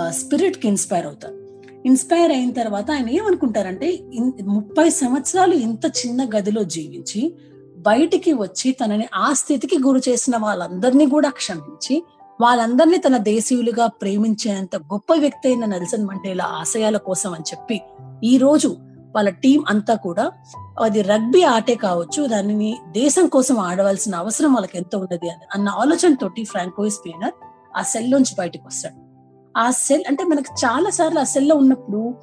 [0.08, 1.39] స్పిరిట్కి ఇన్స్పైర్ అవుతారు.
[1.86, 3.98] ఇన్స్పైర్ అయిన తర్వాత ఆయన ఏమనుకుంటారంటే
[4.42, 7.34] ముప్పై సంవత్సరాలు ఇంత చిన్న గదిలో జీవించి
[7.76, 12.02] బయటికి వచ్చి తనని ఆ స్థితికి గురి చేసిన వాళ్ళందరినీ కూడా క్షమించి
[12.40, 17.80] వాళ్ళందరినీ తన దేశీయులుగా ప్రేమించేంత గొప్ప వ్యక్తి అయిన నెల్సన్ మండేలా ఆశయాల కోసం అని చెప్పి
[18.24, 18.76] ఈ రోజు
[19.16, 20.32] వాళ్ళ టీం అంతా కూడా
[20.80, 26.44] అది రగ్బీ ఆటే కావచ్చు దానిని దేశం కోసం ఆడవలసిన అవసరం వాళ్ళకి ఎంత ఉన్నది అని అన్న ఆలోచనతోటి
[26.44, 27.32] ఫ్రాంకోయిస్ స్పెయినర్
[27.76, 29.09] ఆ సెల్ నుంచి బయటకు వస్తాడు.
[29.56, 32.14] ఆ సెల్ అంటే మనకు చాలా సార్లు ఆ సెల్లో ఉన్నప్పుడు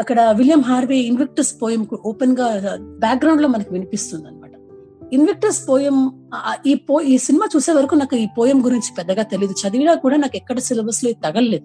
[0.00, 4.50] అక్కడ విలియం హార్వే ఇన్విక్టస్ పోయం ఓపెన్గా బ్యాక్గ్రౌండ్లో మనకు వినిపిస్తుంది అనమాట
[5.12, 6.12] ఇన్విక్టస్ పోయం
[6.66, 10.36] ఈ పో ఈ సినిమా చూసే వరకు నాకు ఈ పోయం గురించి పెద్దగా తెలియదు చదివినా కూడా నాకు
[10.36, 11.64] ఎక్కడ సిలబస్లో తగలలేదు.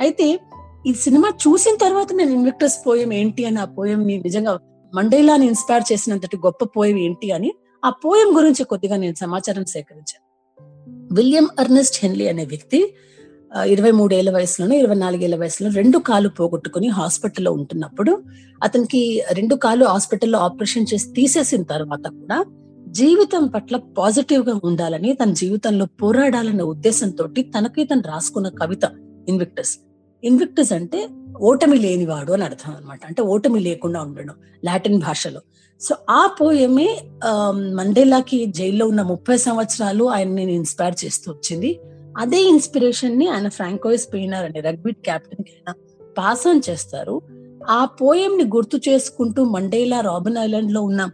[0.00, 0.40] అయితే
[0.86, 4.58] ఈ సినిమా చూసిన తర్వాత నేను ఇన్విక్టస్ పోయం ఏంటి అని ఆ పోయం నిజంగా
[4.94, 7.52] మండేలాని ఇన్స్పైర్ చేసినంతటి గొప్ప పోయం ఏంటి అని
[7.84, 10.32] ఆ పోయం గురించి కొద్దిగా నేను సమాచారం సేకరించాను.
[11.14, 12.94] విలియం అర్నెస్ట్ హెన్లీ అనే వ్యక్తి
[13.66, 18.22] ఇరవై మూడేళ్ళ వయసులోనూ ఇరవై నాలుగేళ్ళ వయసులో రెండు కాళ్ళు పోగొట్టుకుని హాస్పిటల్లో ఉంటున్నప్పుడు
[18.62, 22.44] అతనికి రెండు కాళ్ళు హాస్పిటల్లో ఆపరేషన్ చేసి తీసేసిన తర్వాత కూడా
[22.88, 28.84] జీవితం పట్ల పాజిటివ్గా ఉండాలని తన జీవితంలో పోరాడాలన్న ఉద్దేశంతో తనకి తను రాసుకున్న కవిత
[29.28, 29.78] ఇన్విక్టస్.
[30.24, 31.08] ఇన్విక్టస్ అంటే
[31.40, 33.00] ఓటమి లేనివాడు అని అర్థం అనమాట.
[33.06, 34.34] అంటే ఓటమి లేకుండా ఉండడం
[34.64, 35.40] లాటిన్ భాషలో.
[35.80, 37.00] సో ఆ పోయమే
[37.74, 41.78] మండేలాకి జైల్లో ఉన్న ముప్పై సంవత్సరాలు ఆయన నేను ఇన్స్పైర్ చేస్తూ వచ్చింది.
[42.18, 45.74] అదే ఇన్స్పిరేషన్ని ఆయన ఫ్రాంకోయిస్ పెయినర్ అనే రగ్బీ క్యాప్టెన్కి ఆయన
[46.18, 47.20] పాస్ ఆన్ చేస్తారు.
[47.70, 51.10] ఆ పోయం ని గుర్తు చేసుకుంటూ మండేలా రాబిన్ ఐలాండ్లో ఉన్న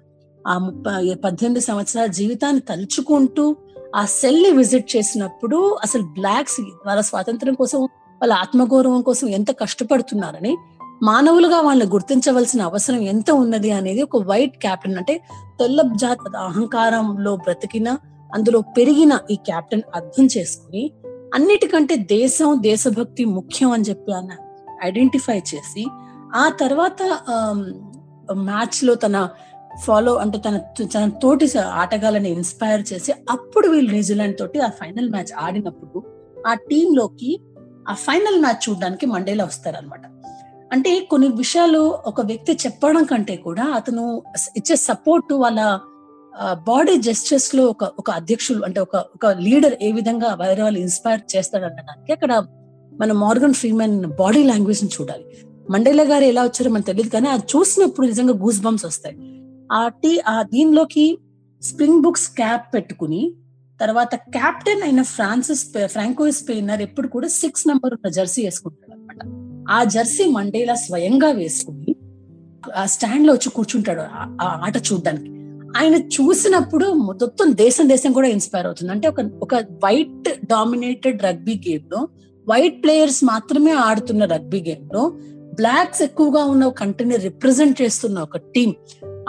[0.46, 3.56] ఆ ముప్పై పద్దెనిమిది సంవత్సరాల జీవితాన్ని తలుచుకుంటూ
[3.96, 7.82] ఆ సెల్ని విజిట్ చేసినప్పుడు అసలు బ్లాక్స్ వాళ్ళ స్వాతంత్రం కోసం
[8.22, 10.56] వాళ్ళ ఆత్మగౌరవం కోసం ఎంత కష్టపడుతున్నారని
[11.02, 15.20] మానవులుగా వాళ్ళని గుర్తించవలసిన అవసరం ఎంత ఉన్నది అనేది ఒక వైట్ క్యాప్టెన్ అంటే
[15.60, 17.96] తెల్ల జాత అహంకారంలో బ్రతికిన
[18.30, 20.82] అందులో పెరిగిన ఈ క్యాప్టెన్ అర్థం చేసుకుని
[21.34, 24.34] అన్నిటికంటే దేశం దేశభక్తి ముఖ్యం అని చెప్పి ఆయన
[24.84, 25.84] ఐడెంటిఫై చేసి
[26.36, 27.02] ఆ తర్వాత
[28.42, 29.28] మ్యాచ్లో తన
[29.86, 30.56] ఫాలో అంటే తన
[30.94, 36.00] తన తోటి ఆటగాళ్ళని ఇన్స్పైర్ చేసి అప్పుడు వీళ్ళు న్యూజిలాండ్ తోటి ఆ ఫైనల్ మ్యాచ్ ఆడినప్పుడు
[36.46, 37.40] ఆ టీమ్లోకి
[37.88, 40.04] ఆ ఫైనల్ మ్యాచ్ చూడడానికి మండేలో వస్తారనమాట
[40.72, 44.22] అంటే కొన్ని విషయాలు ఒక వ్యక్తి చెప్పడం కంటే కూడా అతను
[44.56, 45.60] ఇచ్చే సపోర్ట్ వాళ్ళ
[46.38, 52.12] బాడీ జస్టిస్లో ఒక ఒక అధ్యక్షులు అంటే ఒక ఒక లీడర్ ఏ విధంగా వేరే వాళ్ళు ఇన్స్పైర్ చేస్తాడనడానికి
[52.12, 52.44] అక్కడ
[52.92, 55.24] మన మార్గన్ ఫ్రీమెన్ బాడీ లాంగ్వేజ్ని చూడాలి.
[55.70, 59.16] మండేలా గారు ఎలా వచ్చారో మనకు తెలియదు కానీ అది చూసినప్పుడు నిజంగా గూస్ బంప్స్ వస్తాయి.
[59.72, 61.18] ఆ టీ ఆ దీనిలోకి
[61.62, 63.34] స్ప్రింగ్ బుక్స్ క్యాప్ పెట్టుకుని
[63.80, 69.20] తర్వాత కెప్టెన్ అయిన ఫ్రాన్సిస్ ఫ్రాంకోయిస్ స్పెయినర్ ఎప్పుడు కూడా సిక్స్ నెంబర్ ఉన్న జెర్సీ వేసుకుంటాడు అనమాట
[69.70, 71.96] ఆ జెర్సీ మండేలా స్వయంగా వేసుకుని
[72.76, 75.37] ఆ స్టాండ్లో వచ్చి కూర్చుంటాడు ఆ ఆట చూడడానికి.
[75.76, 78.92] ఆయన చూసినప్పుడు మొత్తం దేశం దేశం కూడా ఇన్స్పైర్ అవుతుంది.
[78.92, 82.08] అంటే ఒక ఒక వైట్ డామినేటెడ్ రగ్బీ గేమ్లో
[82.48, 85.12] వైట్ ప్లేయర్స్ మాత్రమే ఆడుతున్న రగ్బీ గేమ్లో
[85.54, 88.74] బ్లాక్స్ ఎక్కువగా ఉన్న కంట్రీని రిప్రజెంట్ చేస్తున్న ఒక టీం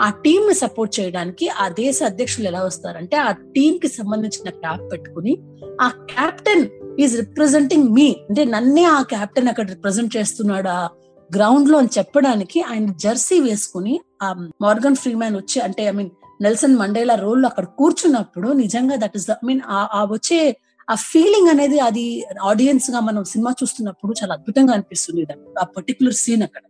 [0.00, 4.92] ఆ టీం ని సపోర్ట్ చేయడానికి ఆ దేశ అధ్యక్షులు ఎలా వస్తారంటే ఆ టీం కి సంబంధించిన క్యాప్
[4.92, 5.38] పెట్టుకుని
[5.80, 6.66] ఆ క్యాప్టెన్
[7.00, 10.88] ఈజ్ రిప్రజెంటింగ్ మీ అంటే నన్నే ఆ క్యాప్టెన్ అక్కడ రిప్రజెంట్ చేస్తున్నాడు ఆ
[11.36, 17.14] గ్రౌండ్లో అని చెప్పడానికి ఆయన జెర్సీ వేసుకుని ఆ మార్గన్ ఫ్రీమ్యాన్ వచ్చి అంటే I mean Nelson Mandela
[17.14, 19.60] role అక్కడ కూర్చున్నప్పుడు నిజంగా దట్ ఇస్ ఐ మీన్
[19.94, 20.56] ఆ వచ్చే
[20.88, 25.26] ఆ ఫీలింగ్ అనేది అది ఆడియన్స్గా మనం సినిమా చూస్తున్నప్పుడు చాలా అద్భుతంగా అనిపిస్తుంది
[25.60, 26.62] ఆ పర్టికులర్ సీన్ అక్కడ.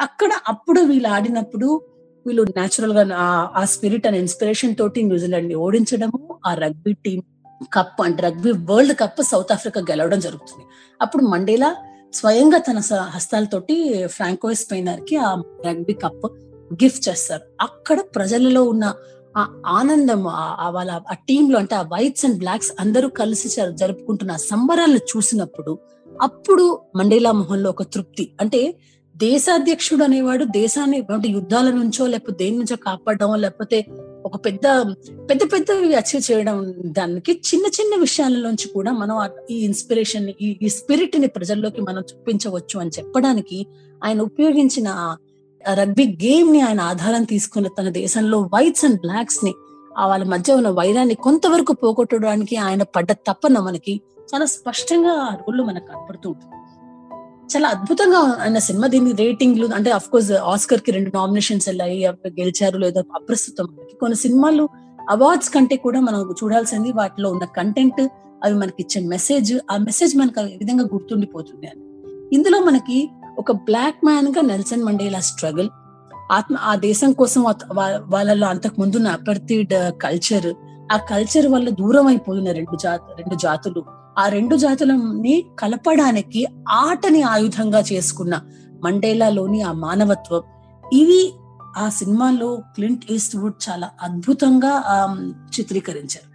[0.00, 1.82] అక్కడ అప్పుడు వీళ్ళు ఆడినప్పుడు
[2.26, 3.16] వీళ్ళు న్యాచురల్గా
[3.54, 7.22] ఆ స్పిరిట్ అండ్ ఇన్స్పిరేషన్ తోటి న్యూజిలాండ్ని ఓడించడము ఆ రగ్బీ టీం
[7.72, 10.64] కప్ అంటే rugby world cup South Africa గెలవడం జరుగుతుంది.
[11.02, 11.76] అప్పుడు మండేలా
[12.12, 13.76] స్వయంగా తన స- హస్తాలతోటి
[14.06, 16.26] ఫ్రాంకోయిస్ స్పెయినర్కి ఆ రగ్బీ కప్
[16.72, 17.42] గిఫ్ట్ చేస్తారు.
[17.60, 18.94] అక్కడ ప్రజలలో ఉన్న
[19.36, 24.96] ఆ ఆనందం ఆ- వాళ్ళ ఆ టీంలో అంటే ఆ వైట్స్ అండ్ బ్లాక్స్ అందరూ కలిసి జరుపుకుంటున్న సంబరాలను
[24.96, 25.78] చూసినప్పుడు
[26.22, 28.32] అప్పుడు మండేలా మొహంలో ఒక తృప్తి.
[28.40, 28.74] అంటే
[29.16, 33.86] దేశాధ్యక్షుడు అనేవాడు దేశాన్ని అంటే యుద్ధాల నుంచో లేకపోతే దేని నుంచో కాపాడడం లేకపోతే
[34.24, 34.66] ఒక పెద్ద
[35.30, 41.80] పెద్ద పెద్దవి అచీవ్ చేయడం దానికి చిన్న చిన్న విషయాలలోంచి కూడా మనం ఈ ఇన్స్పిరేషన్ ఈ స్పిరిట్ని ప్రజల్లోకి
[41.80, 43.66] మనం చూపించవచ్చు అని చెప్పడానికి
[44.04, 45.16] ఆయన ఉపయోగించిన
[45.68, 49.54] రగ్బీ గేమ్ని ఆయన ఆధారం తీసుకుని తన దేశంలో వైట్స్ అండ్ బ్లాక్స్ని
[50.06, 54.00] వాళ్ళ మధ్య ఉన్న వైరాన్ని కొంతవరకు పోగొట్టడానికి ఆయన పడ్డ తపన మనకి
[54.34, 56.54] చాలా స్పష్టంగా ఆ రోడ్లు మనకు కనపడుతూ ఉంటుంది.
[57.56, 63.00] చాలా అద్భుతంగా ఆయన సినిమా దీని రేటింగ్లు అంటే అఫ్ కోర్స్ ఆస్కర్కి రెండు నామినేషన్స్ వెళ్ళాయి గెలిచారు లేదా
[63.00, 63.96] అప్రస్తుతం మనకి.
[63.96, 64.68] కొన్ని సినిమాలు
[65.10, 68.08] అవార్డ్స్ కంటే కూడా మనం చూడాల్సింది వాటిలో ఉన్న కంటెంట్
[68.44, 71.66] అవి మనకి ఇచ్చే మెసేజ్ ఆ మెసేజ్ మనకు విధంగా గుర్తుండిపోతుంది.
[71.66, 71.82] అని
[72.34, 75.68] ఇందులో మనకి ఒక బ్లాక్ మ్యాన్గా నెల్సన్ మండేలా స్ట్రగుల్
[76.32, 77.42] ఆత్మ ఆ దేశం కోసం
[78.06, 80.54] వాళ్ళలో అంతకు ముందున్న అపర్తిడ్ కల్చర్
[80.92, 83.84] ఆ కల్చర్ వల్ల దూరం అయిపోయిన రెండు జాత రెండు జాతులు.
[84.18, 88.40] ఆ రెండు జాతులని కలపడానికి ఆటని ఆయుధంగా చేసుకున్న
[88.84, 90.42] మండేలాలోని ఆ మానవత్వం.
[90.84, 91.32] ఇవి
[91.76, 94.72] ఆ సినిమాలో క్లింట్ ఈస్ట్ వుడ్ చాలా అద్భుతంగా
[95.58, 96.28] చిత్రీకరించారు.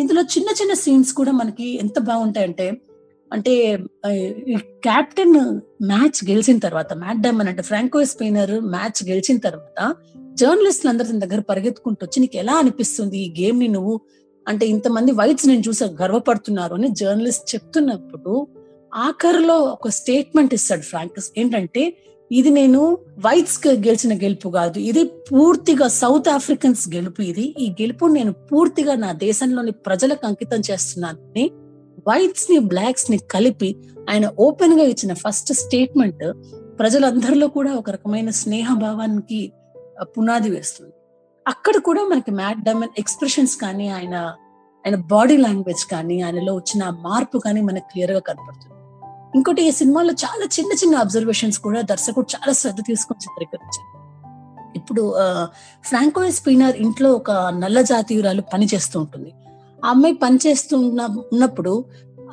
[0.00, 2.89] ఇందులో చిన్న చిన్న సీన్స్ కూడా మనకి ఎంత బాగుంటాయంటే అంటే
[3.32, 3.78] అంటే
[4.56, 9.94] కెప్టెన్ మ్యాచ్ గెలిచిన తర్వాత మ్యాట్ డామన్ అంటే ఫ్రాంకో స్పెయినర్ మ్యాచ్ గెలిచిన తర్వాత
[10.34, 14.00] జర్నలిస్టులు అందరి దగ్గర పరిగెత్తుకుంటూ వచ్చి నీకు ఎలా అనిపిస్తుంది ఈ గేమ్ని నువ్వు?
[14.48, 18.46] అంటే ఇంతమంది వైట్స్ నేను చూసా గర్వపడుతున్నారు అని జర్నలిస్ట్ చెప్తున్నప్పుడు
[18.94, 21.96] ఆఖరిలో ఒక స్టేట్మెంట్ ఇస్తాడు ఫ్రాంకస్ ఏంటంటే
[22.32, 27.22] ఇది నేను వైట్స్ గెలిచిన గెలుపు కాదు ఇది పూర్తిగా సౌత్ ఆఫ్రికన్స్ గెలుపు.
[27.22, 31.50] ఇది ఈ గెలుపు నేను పూర్తిగా నా దేశంలోని ప్రజలకు అంకితం చేస్తున్నానని
[32.08, 33.76] వైట్స్ని బ్లాక్స్ని కలిపి
[34.10, 36.24] ఆయన ఓపెన్గా ఇచ్చిన ఫస్ట్ స్టేట్మెంట్
[36.78, 39.52] ప్రజలందరిలో కూడా ఒక రకమైన స్నేహ భావానికి
[40.02, 40.92] పునాది వేస్తుంది.
[41.48, 44.14] అక్కడ కూడా మనకి మ్యాట్ డమన్ ఎక్స్ప్రెషన్స్ కానీ ఆయన
[44.86, 48.76] ఆయన బాడీ లాంగ్వేజ్ కానీ ఆయనలో వచ్చిన మార్పు కానీ మనకు క్లియర్గా కనపడుతుంది.
[49.34, 53.88] ఇంకోటి ఈ సినిమాలో చాలా చిన్న చిన్న అబ్జర్వేషన్స్ కూడా దర్శకుడు చాలా శ్రద్ధ తీసుకొని చిత్రీకరించారు.
[54.76, 59.30] ఇప్పుడు ఫ్రాంకోయస్ ఫ్రాంకో స్పీనర్ ఇంట్లో ఒక నల్ల జాతీయురాలు పని చేస్తూ ఉంటుంది.
[59.84, 61.84] ఆ అమ్మాయి పని చేస్తున్న ఉన్నప్పుడు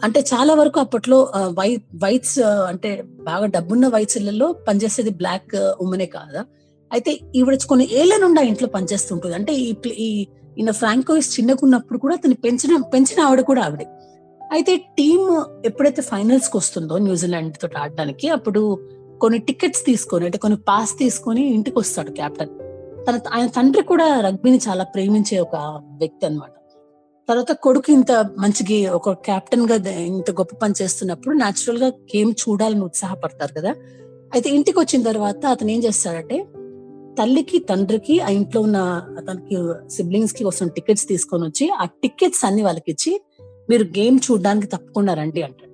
[0.04, 6.46] అంటే చాలా వరకు అప్పట్లో వై వైట్స్ అంటే బాగా డబ్బున్న వైట్స్లలో పనిచేసేది బ్లాక్ ఉమెనే కాదా?
[6.94, 9.76] అయితే ఈవిడ కొన్ని ఏళ్ళ నుండి ఆ ఇంట్లో పనిచేస్తుంటుంది అంటే ఈ
[10.58, 13.86] ఈయన ఫ్రాంకోయిస్ చిన్నకున్నప్పుడు కూడా అతను పెంచిన పెంచిన ఆవిడ కూడా ఆవిడే.
[14.54, 18.80] అయితే టీమ్ ఎప్పుడైతే ఫైనల్స్కి వస్తుందో న్యూజిలాండ్ తోటి ఆడడానికి అప్పుడు
[19.22, 22.50] కొన్ని టికెట్స్ తీసుకొని అంటే కొన్ని పాస్ తీసుకొని ఇంటికి వస్తాడు కెప్టెన్
[23.08, 25.56] తన ఆయన తండ్రి కూడా రగ్బీని చాలా ప్రేమించే ఒక
[25.98, 26.52] వ్యక్తి అన్నమాట.
[27.30, 33.70] తర్వాత కొడుకు ఇంత మంచిగా ఒక కెప్టెన్గా ఇంత గొప్ప పని చేస్తున్నప్పుడు న్యాచురల్గా గేమ్ చూడాలని ఉత్సాహపడతారు కదా.
[34.34, 36.48] అయితే ఇంటికి వచ్చిన తర్వాత అతను ఏం చేస్తాడంటే
[37.20, 38.78] తల్లికి తండ్రికి ఆ ఇంట్లో ఉన్న
[39.18, 39.56] అతనికి
[39.90, 43.22] సిబ్లింగ్స్కి కోసం టికెట్స్ తీసుకొని వచ్చి ఆ టికెట్స్ అన్ని వాళ్ళకి ఇచ్చి
[43.70, 45.68] మీరు గేమ్ చూడడానికి తప్పకుండా రండి అంటాడు.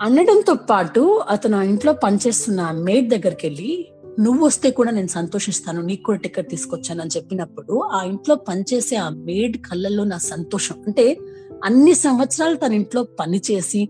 [0.00, 3.88] అనడంతో పాటు అతను ఆ ఇంట్లో పనిచేస్తున్న మేడ్ దగ్గరికి వెళ్ళి
[4.20, 9.08] నువ్వు వస్తే కూడా నేను సంతోషిస్తాను నీకు కూడా టికెట్ తీసుకొచ్చాను అని చెప్పినప్పుడు ఆ ఇంట్లో పనిచేసే ఆ
[9.08, 10.74] మేడ్ కళ్ళల్లో నా సంతోషం.
[10.86, 11.18] అంటే
[11.64, 13.88] అన్ని సంవత్సరాలు తన ఇంట్లో పనిచేసి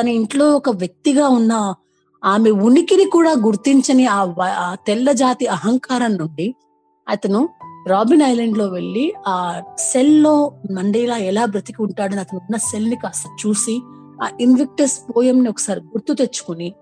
[0.00, 1.74] తన ఇంట్లో ఒక వ్యక్తిగా ఉన్న
[2.24, 6.54] ఆమె ఉనికిని కూడా గుర్తించని ఆ ఆ తెల్ల జాతి అహంకారం నుండి
[7.08, 7.48] అతను
[7.86, 13.80] రాబిన్ ఐలాండ్లో వెళ్ళి ఆ సెల్లో మండేలా ఎలా బ్రతికి ఉంటాడని అతను ఉన్న సెల్ని కాస్త చూసి
[14.22, 16.74] ఆ ఇన్విక్టస్ పోయం ని ఒకసారి గుర్తు తెచ్చుకుని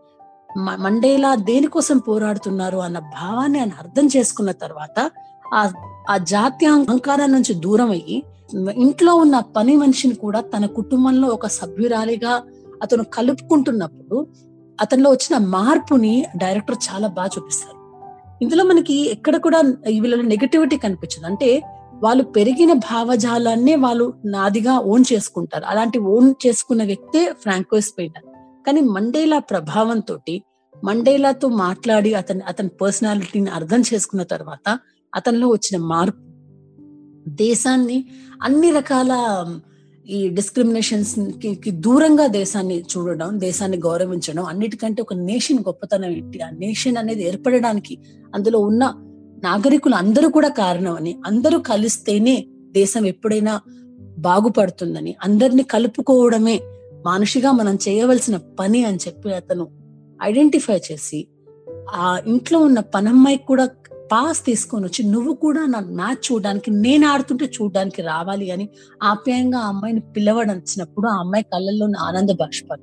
[0.56, 5.10] మండేలా దేనికోసం పోరాడుతున్నారు అన్న భావాన్ని ఆయన అర్థం చేసుకున్న తర్వాత
[5.54, 5.72] ఆ
[6.10, 8.22] ఆ జాతీయ అహంకారం నుంచి దూరం అయ్యి
[8.76, 12.42] ఇంట్లో ఉన్న పని మనిషిని కూడా తన కుటుంబంలో ఒక సభ్యురాలిగా
[12.82, 14.26] అతను కలుపుకుంటున్నప్పుడు
[14.80, 17.76] అతనిలో వచ్చిన మార్పుని డైరెక్టర్ చాలా బాగా చూపిస్తారు.
[18.42, 21.26] ఇందులో మనకి ఎక్కడ కూడా వీళ్ళలో నెగటివిటీ కనిపించదు.
[21.26, 21.62] అంటే
[21.94, 25.64] వాళ్ళు పెరిగిన భావజాలాన్నే వాళ్ళు నాదిగా ఓన్ చేసుకుంటారు.
[25.66, 28.25] అలాంటి ఓన్ చేసుకున్న వ్యక్తే ఫ్రాంకోయిస్ పెయినర్
[28.66, 30.16] కానీ మండేలా ప్రభావంతో
[30.82, 34.78] మండేలాతో మాట్లాడి అతని అతని పర్సనాలిటీని అర్థం చేసుకున్న తర్వాత
[35.14, 36.22] అతనిలో వచ్చిన మార్పు.
[37.28, 38.04] దేశాన్ని
[38.42, 39.12] అన్ని రకాల
[40.06, 46.40] ఈ డిస్క్రిమినేషన్స్కి దూరంగా దేశాన్ని చూడడం దేశాన్ని గౌరవించడం అన్నిటికంటే ఒక నేషన్ గొప్పతనం ఏంటి?
[46.40, 47.98] ఆ నేషన్ అనేది ఏర్పడడానికి
[48.34, 48.84] అందులో ఉన్న
[49.44, 53.60] నాగరికులు అందరూ కూడా కారణం అని అందరూ కలిస్తేనే దేశం ఎప్పుడైనా
[54.18, 56.60] బాగుపడుతుందని అందరిని కలుపుకోవడమే
[57.06, 59.68] మనిషిగా మనం చేయవలసిన పని అని చెప్పి అతను
[60.22, 61.28] ఐడెంటిఫై చేసి
[61.94, 63.68] ఆ ఇంట్లో ఉన్న పనమ్మాయికి కూడా
[64.12, 68.68] పాస్ తీసుకొని వచ్చి నువ్వు కూడా నా మ్యాచ్ చూడడానికి నేను ఆడుతుంటే చూడడానికి రావాలి అని
[69.02, 72.82] ఆప్యాయంగా ఆ అమ్మాయిని పిలవడంచినప్పుడు ఆ అమ్మాయి కళ్ళల్లో ఆనంద బాష్పాలు.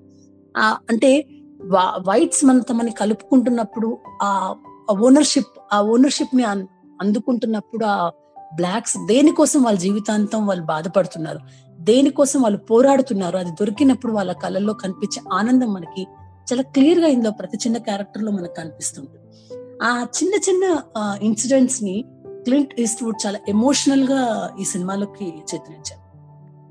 [0.58, 1.26] ఆ అంటే
[2.08, 4.56] వైట్స్ మన తమని కలుపుకుంటున్నప్పుడు ఆ
[4.92, 6.44] ఓనర్షిప్ ఆ ఓనర్షిప్ని
[7.02, 8.12] అందుకుంటున్నప్పుడు ఆ
[8.56, 11.40] బ్లాక్స్ దేనికోసం వాళ్ళ జీవితాంతం వాళ్ళు బాధపడుతున్నారు?
[11.84, 13.38] దేనికోసం వాళ్ళు పోరాడుతున్నారు?
[13.38, 16.08] అది దొరికినప్పుడు వాళ్ళ కళ్ళల్లో కనిపించే ఆనందం మనకి
[16.48, 19.10] చాలా క్లియర్గా ఇందులో ప్రతి చిన్న క్యారెక్టర్లో మనకు కనిపిస్తుంది
[19.84, 20.82] ఆ చిన్న చిన్న
[21.22, 22.06] ఇన్సిడెంట్స్ని
[22.43, 24.22] క్లింట్ ఈస్ట్వుడ్ చాలా ఎమోషనల్గా
[24.62, 26.04] ఈ సినిమాలోకి చిత్రించారు.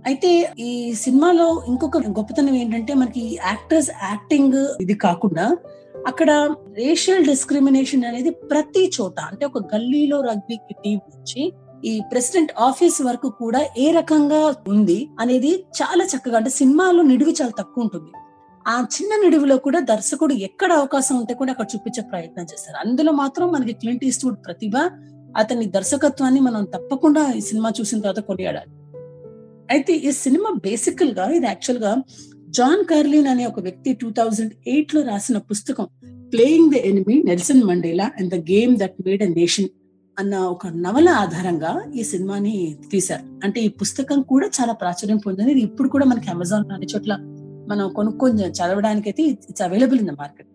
[0.07, 5.57] అయితే ఈ సినిమాలో ఇంకొక గొప్పతనం ఏంటంటే మనకి యాక్టర్స్ యాక్టింగ్ ఇది కాకుండా
[6.07, 6.31] అక్కడ
[6.75, 11.53] రేషియల్ డిస్క్రిమినేషన్ అనేది ప్రతి చోట అంటే ఒక గల్లీలో రగ్బీ టీం నుంచి
[11.85, 17.51] ఈ ప్రెసిడెంట్ ఆఫీస్ వరకు కూడా ఏ రకంగా ఉంది అనేది చాలా చక్కగా అంటే సినిమాలో నిడివి చాలా
[17.59, 18.11] తక్కువ ఉంటుంది.
[18.67, 22.89] ఆ చిన్న నిడివిలో కూడా దర్శకుడు ఎక్కడ అవకాశం ఉంటే కూడా అక్కడ చూపించే ప్రయత్నం చేస్తారు.
[22.89, 24.77] అందులో మాత్రం మనకి క్లింట్ ఈస్ట్వుడ్ ప్రతిభ
[25.37, 28.73] అతని దర్శకత్వాన్ని మనం తప్పకుండా ఈ సినిమా చూసిన తర్వాత కొనియాడాలి.
[29.71, 31.93] అయితే ఈ సినిమా బేసికల్గా ఇది యాక్చువల్గా
[32.49, 35.87] జాన్ కర్లిన్ అనే ఒక వ్యక్తి టూ థౌజండ్ ఎయిట్లో రాసిన పుస్తకం
[36.33, 39.69] playing the enemy Nelson Mandela and the game that made a nation
[40.19, 43.23] అన్న ఒక నవల ఆధారంగా ఈ సినిమాని తీశారు.
[43.45, 45.51] అంటే ఈ పుస్తకం కూడా చాలా ప్రాచుర్యం పొందింది.
[45.51, 47.19] ఇది ఇప్పుడు కూడా మనకి అమెజాన్ అనే చోట్ల
[47.69, 50.49] మనం కొనుక్కొని చదవడానికి అయితే it's available in the market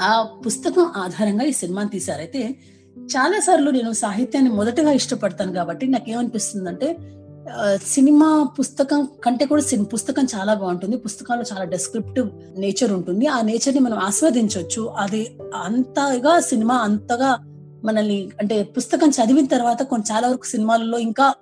[0.00, 2.18] ఆ పుస్తకం ఆధారంగా ఈ సినిమాని తీశారు.
[2.18, 2.56] అయితే
[2.98, 10.24] చాలా సార్లు నేను సాహిత్యాన్ని మొదటగా ఇష్టపడతాను కాబట్టి నాకేమనిపిస్తుందంటే అంటే సినిమా పుస్తకం కంటే కూడా సిన్- పుస్తకం
[10.24, 10.96] చాలా బాగుంటుంది.
[10.96, 13.26] పుస్తకాల్లో చాలా డెస్క్రిప్టివ్ నేచర్ ఉంటుంది.
[13.26, 17.55] ఆ నేచర్ని మనం ఆస్వాదించవచ్చు అది అంతగా సినిమా అంతగా
[17.86, 21.34] మనల్ని అంటే పుస్తకం చదివిన తర్వాత కొన్ని చాలా వరకు సినిమాలలో ఇంకా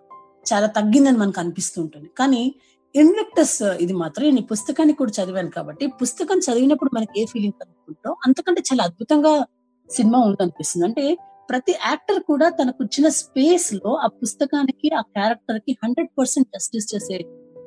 [0.52, 2.54] చాలా తగ్గిందని మనకు అనిపిస్తూ ఉంటుంది కానీ
[2.94, 8.61] ఇన్వెక్టస్ ఇది మాత్రం నేను పుస్తకాన్ని కూడా చదివాను కాబట్టి పుస్తకం చదివినప్పుడు మనకి ఏ ఫీలింగ్ కలుగుతుందో అంతకంటే
[8.61, 9.44] చాలా అద్భుతంగా
[9.90, 10.87] సినిమా ఉందనిపిస్తుంది.
[10.87, 11.18] అంటే
[11.50, 17.18] ప్రతి యాక్టర్ కూడా తనకు ఇచ్చిన స్పేస్లో ఆ పుస్తకానికి ఆ క్యారెక్టర్కి హండ్రెడ్ పర్సెంట్ జస్టిస్ చేసే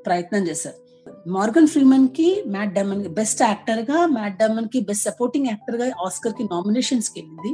[0.06, 0.76] ప్రయత్నం చేశారు.
[1.28, 7.52] మార్గన్ ఫ్రీమన్కి మ్యాట్కి బెస్ట్ యాక్టర్గా మ్యాట్ డెమన్కి బెస్ట్ సపోర్టింగ్ యాక్టర్గా ఆస్కర్కి నామినేషన్స్కి వెళ్ళింది.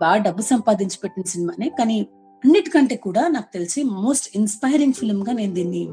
[0.00, 1.68] బాగా డబ్బు సంపాదించి పెట్టిన సినిమానే.
[1.68, 2.00] కానీ
[2.44, 5.88] అన్నిటికంటే కూడా నాకు తెలిసి మోస్ట్ ఇన్స్పైరింగ్ ఫిల్మ్గా నేను దీన్ని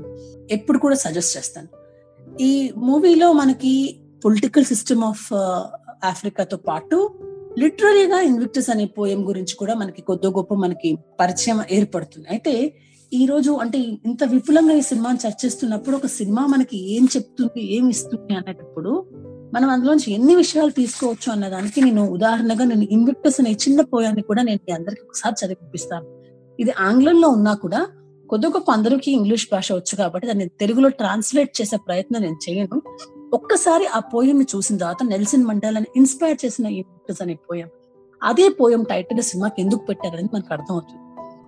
[0.52, 1.67] ఎప్పుడు కూడా సజెస్ట్ చేస్తాను.
[2.41, 5.34] ఈ మూవీలో మనకి పొలిటికల్ సిస్టమ్ ఆఫ్
[6.04, 7.20] ఆఫ్రికాతో పాటు
[7.60, 12.28] లిటరరీగా ఇన్విక్టస్ అనే పోయం గురించి కూడా మనకి కొద్దో గొప్ప మనకి పరిచయం ఏర్పడుతుంది.
[12.30, 12.74] అయితే
[13.13, 18.34] ఈ రోజు అంటే ఇంత విపులంగా ఈ సినిమాని చర్చిస్తున్నప్పుడు ఒక సినిమా మనకి ఏం చెప్తుంది ఏం ఇస్తుంది
[18.34, 19.06] అనేటప్పుడు
[19.53, 24.41] మనం అందులోంచి ఎన్ని విషయాలు తీసుకోవచ్చు అన్న దానికి నేను ఉదాహరణగా నేను ఇన్విక్టస్ అనే చిన్న పోయాన్ని కూడా
[24.41, 26.05] నేను మీ అందరికి ఒకసారి చదివిపిస్తాను
[26.60, 27.88] ఇది ఆంగ్లంలో ఉన్నా కూడా
[28.29, 32.81] కొద్ది గొప్ప అందరికీ ఇంగ్లీష్ భాష వచ్చు కాబట్టి దాన్ని తెలుగులో ట్రాన్స్లేట్ చేసే ప్రయత్నం నేను చేయను.
[33.33, 37.69] ఒక్కసారి ఆ పోయం చూసిన తర్వాత నెల్సన్ మండలాన్ని ఇన్స్పైర్ చేసిన ఇన్విక్టస్ అనే పోయం
[38.23, 41.01] అదే పోయం టైటిల్ సినిమాకి ఎందుకు పెట్టారని మనకు అర్థమవుతుంది.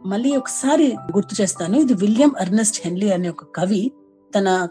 [0.07, 1.75] మళ్ళీ ఒకసారి గుర్తు చేస్తాను.
[1.75, 3.91] ఇది విలియం అర్నెస్ట్ హెన్లీ అనే ఒక కవి
[4.37, 4.67] తన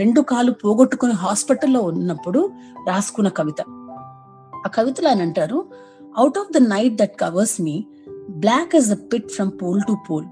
[0.00, 2.40] రెండు కాలు పోగొట్టుకుని హాస్పిటల్లో ఉన్నప్పుడు
[2.90, 3.60] రాసుకున్న కవిత
[4.66, 5.58] ఆ కవితలో ఆయన అంటారు
[6.20, 7.76] out of the night that covers me
[8.44, 10.28] black is the pit from pole to pole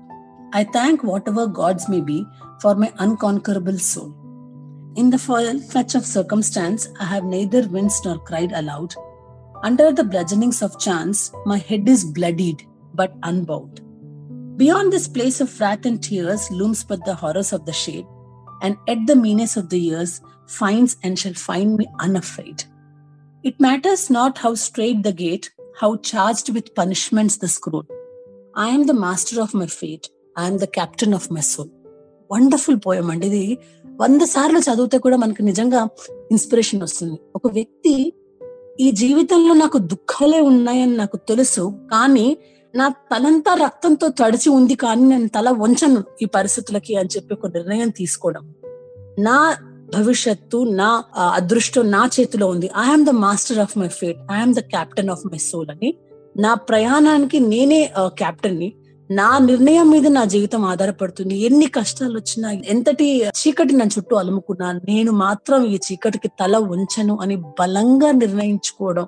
[0.61, 2.19] I thank whatever gods may be
[2.65, 4.15] for my unconquerable soul
[4.97, 8.95] In the foul clutch of circumstance, I have neither winced nor cried aloud.
[9.63, 12.63] Under the bludgeonings of chance, my head is bloodied
[12.95, 13.77] but unbowed.
[14.57, 18.07] Beyond this place of wrath and tears looms but the horrors of the shade,
[18.63, 20.13] and at the meanest of the years
[20.49, 22.65] finds and shall find me unafraid.
[23.45, 27.87] It matters not how straight the gate, how charged with punishments the scroll.
[28.57, 30.09] I am the master of my fate.
[30.37, 31.69] I am the captain of my soul.
[32.31, 33.45] Wonderful poem అండి ఇది
[34.01, 35.81] వంద సార్లు చదివితే కూడా మనకు నిజంగా
[36.35, 37.95] inspiration వస్తుంది ఒక వ్యక్తి
[38.79, 42.27] ఈ జీవితంలో నాకు దుఃఖాలే ఉన్నాయని నాకు తెలుసు కానీ
[42.75, 47.89] నా తలంతా రక్తంతో తడిచి ఉంది కానీ నేను తల వంచను ఈ పరిస్థితులకి అని చెప్పి ఒక నిర్ణయం
[47.89, 48.55] తీసుకోవడం.
[49.19, 49.57] నా
[49.99, 52.71] భవిష్యత్తు నా అదృష్టం నా చేతిలో ఉంది.
[52.79, 55.95] I'm the master of my fate I'm the captain of my soul అని.
[56.37, 58.73] నా ప్రయాణానికి నేనే క్యాప్టెన్ని.
[59.11, 61.37] నా నిర్ణయం మీద నా జీవితం ఆధారపడుతుంది.
[61.37, 67.37] ఎన్ని కష్టాలు వచ్చినా ఎంతటి చీకటి నా చుట్టూ అలుముకున్నా నేను మాత్రం ఈ చీకటికి తల ఉంచను అని
[67.37, 69.07] బలంగా నిర్ణయించుకోవడం.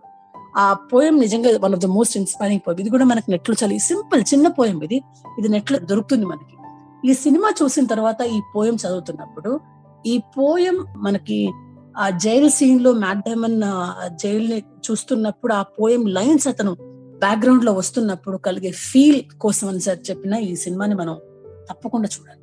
[0.58, 4.24] ఆ పోయం నిజంగా one of the most inspiring poem ఇది కూడా మనకి నెట్లో చాలా సింపుల్
[4.32, 5.02] చిన్న పోయం ఇది.
[5.38, 6.54] ఇది నెట్లో దొరుకుతుంది మనకి.
[7.08, 9.60] ఈ సినిమా చూసిన తర్వాత ఈ పోయం చదువుతున్నప్పుడు
[10.06, 11.52] ఈ పోయం మనకి
[11.98, 13.60] ఆ జైల్ సీన్లో మ్యాట్ డైమన్
[14.22, 16.72] జైల్ని చూస్తున్నప్పుడు ఆ పోయం లైన్స్ అతను
[17.18, 21.16] బ్యాక్గ్రౌండ్లో వస్తున్నప్పుడు కలిగే ఫీల్ కోసం అని సార్ చెప్పిన ఈ సినిమాని మనం
[21.70, 22.42] తప్పకుండా చూడాలి.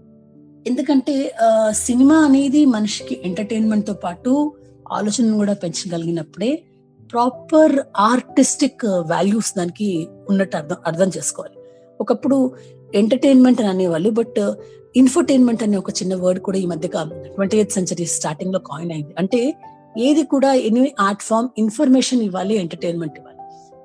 [0.68, 1.36] ఎందుకంటే
[1.72, 4.54] సినిమా అనేది మనిషికి ఎంటర్టైన్మెంట్తో పాటు
[4.92, 6.64] ఆలోచనను కూడా పెంచగలిగినప్పుడే
[7.12, 11.56] ప్రాపర్ ఆర్టిస్టిక్ వాల్యూస్ దానికి ఉన్నట్టు అర్థం అర్థం చేసుకోవాలి.
[12.02, 12.52] ఒకప్పుడు
[12.96, 14.54] ఎంటర్టైన్మెంట్ అని అనేవాళ్ళు బట్
[14.96, 19.16] ఇన్ఫర్టైన్మెంట్ అనే ఒక చిన్న వర్డ్ కూడా ఈ మధ్య ట్వంటీ ఎయిత్ సెంచరీ స్టార్టింగ్లో కాయిన్ అయింది.
[19.18, 19.56] అంటే
[19.98, 23.38] ఏది కూడా ఎనీ ఆర్ట్ ఫామ్ ఇన్ఫర్మేషన్ ఇవ్వాలి ఎంటర్టైన్మెంట్ ఇవ్వాలి.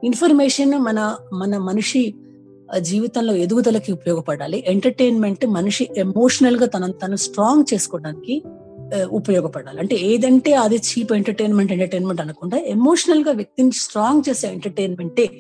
[0.07, 2.15] ఇన్ఫర్మేషన్ మన మన మనిషి
[2.79, 4.65] జీవితంలో ఎదుగుదలకి ఉపయోగపడాలి.
[4.67, 8.43] ఎంటర్టైన్మెంట్ మనిషి ఎమోషనల్గా తనను తను స్ట్రాంగ్ చేసుకోవడానికి
[9.11, 9.79] ఉపయోగపడాలి.
[9.79, 15.31] అంటే ఏదంటే అది చీప్ ఎంటర్టైన్మెంట్ ఎంటర్టైన్మెంట్ అనకుండా ఎమోషనల్గా వ్యక్తిని స్ట్రాంగ్ చేసే ఎంటర్టైన్మెంటే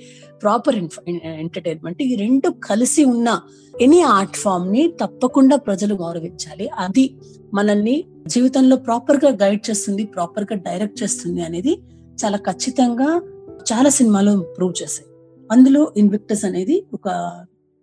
[0.42, 0.76] ప్రాపర్
[1.24, 2.02] ఎంటర్టైన్మెంట్.
[2.02, 3.40] ఈ రెండు కలిసి ఉన్న
[3.80, 6.68] ఎనీ ఆర్ట్ ఫామ్ని తప్పకుండా ప్రజలు గౌరవించాలి.
[6.78, 7.16] అది
[7.54, 11.78] మనల్ని జీవితంలో ప్రాపర్గా గైడ్ చేస్తుంది ప్రాపర్గా డైరెక్ట్ చేస్తుంది అనేది
[12.24, 13.22] చాలా ఖచ్చితంగా
[13.72, 15.08] చాలా సినిమాలు ప్రూవ్ చేశాయి.
[15.52, 17.08] అందులో ఇన్విక్టస్ అనేది ఒక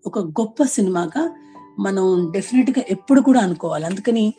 [0.05, 1.35] ఒక గొప్ప సినిమాగా
[1.79, 3.85] మనం డెఫినెట్గా ఎప్పుడు కూడా అనుకోవాలి.
[3.85, 4.33] అందుకని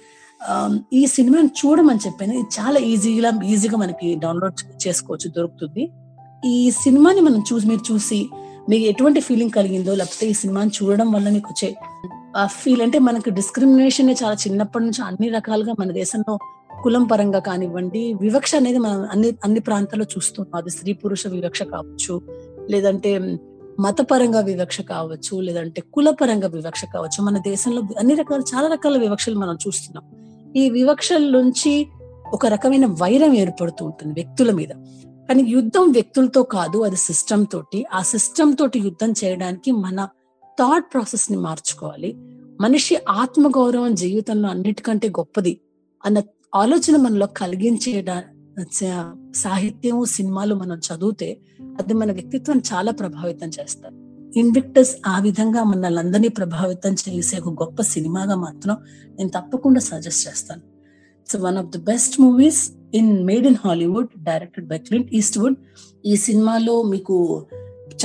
[0.93, 2.33] ఈ సినిమాని చూడమని చెప్పాను.
[2.33, 5.91] ఇది చాలా ఈజీగా ఈజీగా మనకి డౌన్లోడ్ చేసుకోవచ్చు దొరుకుతుంది.
[6.45, 8.29] ఈ సినిమాని మనం చూసి మీరు చూసి
[8.69, 11.77] మీకు ఎటువంటి ఫీలింగ్ కలిగిందో లేకపోతే ఈ సినిమాని చూడడం వల్ల మీకు వచ్చే
[12.37, 16.39] ఆ ఫీల్ అంటే మనకు డిస్క్రిమినేషన్ చాలా చిన్నప్పటి నుంచి అన్ని రకాలుగా మన దేశంలో
[16.83, 20.63] కులం పరంగా కానివ్వండి వివక్ష అనేది మనం అన్ని అన్ని ప్రాంతాల్లో చూస్తున్నాం.
[20.63, 22.23] అది స్త్రీ పురుష వివక్ష కావచ్చు
[22.71, 23.39] లేదంటే
[23.81, 27.25] మతపరంగా వివక్ష కావచ్చు లేదంటే కులపరంగా వివక్ష కావచ్చు.
[27.25, 30.05] మన దేశంలో అన్ని రకాల చాలా రకాల వివక్షలు మనం చూస్తున్నాం.
[30.57, 31.89] ఈ వివక్షల నుంచి
[32.33, 34.69] ఒక రకమైన వైరం ఏర్పడుతూ ఉంటుంది వ్యక్తుల మీద.
[35.29, 37.85] కానీ యుద్ధం వ్యక్తులతో కాదు అది సిస్టమ్ తోటి.
[37.95, 40.09] ఆ సిస్టమ్ తోటి యుద్ధం చేయడానికి మన
[40.59, 42.15] థాట్ ప్రాసెస్ని మార్చుకోవాలి.
[42.61, 45.61] మనిషి ఆత్మగౌరవం జీవితంలో అన్నిటికంటే గొప్పది
[46.05, 46.23] అన్న
[46.55, 48.25] ఆలోచన మనలో కలిగించేట
[49.35, 56.29] సాహిత్యం సినిమాలు మనం చదివితే అది మన వ్యక్తిత్వం చాలా ప్రభావితం చేస్తారు ఇన్విక్టస్ ఆ విధంగా మనల్ని అందరినీ
[56.29, 58.77] ప్రభావితం చేసే ఒక గొప్ప సినిమాగా మాత్రం
[59.19, 60.61] నేను తప్పకుండా సజెస్ట్ చేస్తాను.
[61.21, 65.57] It's one of the best movies in made in Hollywood directed by Clint Eastwood
[66.07, 67.47] ఈ సినిమాలో మీకు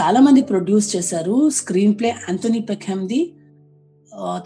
[0.01, 3.33] చాలా మంది ప్రొడ్యూస్ చేశారు స్క్రీన్ ప్లే ఆంథోనీ పెక్హామ్ది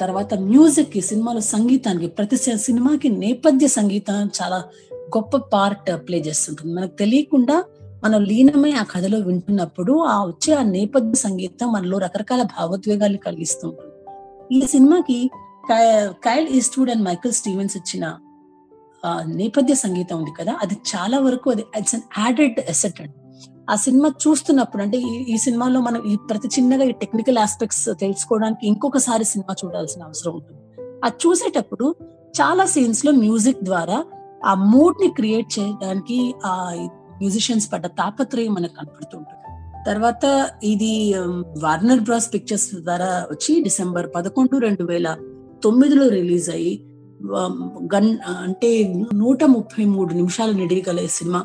[0.02, 4.64] తర్వాత మ్యూజిక్ ఈ సినిమాలో సంగీతానికి ప్రతి సినిమాకి నేపథ్య సంగీతం చాలా
[4.94, 6.74] గొప్ప పార్ట్ ప్లే చేస్తుంటుంది.
[6.74, 7.64] మనకు తెలియకుండా
[8.04, 13.96] మనం లీనమై ఆ కథలో వింటున్నప్పుడు ఆ వచ్చే ఆ నేపథ్య సంగీతం మనలో రకరకాల భావోద్వేగాలు కలిగిస్తూ ఉంటుంది
[14.56, 15.18] ఈ సినిమాకి
[16.26, 18.06] Kyle Eastwood and Michael Stevens ఇచ్చిన
[19.26, 23.16] నేపథ్య సంగీతం ఉంది కదా అది చాలా వరకు అది ఇట్స్ అన్ యాడెడ్ ఎసెట్ అండి.
[23.70, 24.98] ఆ సినిమా చూస్తున్నప్పుడు అంటే
[25.34, 30.62] ఈ సినిమాలో మనం ఈ ప్రతి చిన్నగా ఈ టెక్నికల్ ఆస్పెక్ట్స్ తెలుసుకోవడానికి ఇంకొకసారి సినిమా చూడాల్సిన అవసరం ఉంటుంది.
[31.04, 31.96] అది చూసేటప్పుడు
[32.42, 34.00] చాలా సీన్స్లో మ్యూజిక్ ద్వారా
[34.46, 36.54] ఆ మూడ్ని క్రియేట్ చేయడానికి ఆ
[37.22, 39.36] మ్యూజిషియన్స్ పడ్డ తాపత్రయం మనకు కనపడుతుంటుంది
[39.86, 41.14] తర్వాత ఇది
[41.58, 45.18] వార్నర్ బ్రాస్ పిక్చర్స్ ద్వారా వచ్చి డిసెంబర్ పదకొండు రెండు వేల
[45.64, 46.74] తొమ్మిదిలో రిలీజ్ అయ్యి
[47.96, 48.70] గన్ అంటే
[49.14, 51.42] నూట ముప్పై మూడు నిమిషాలు నిడిగల cinema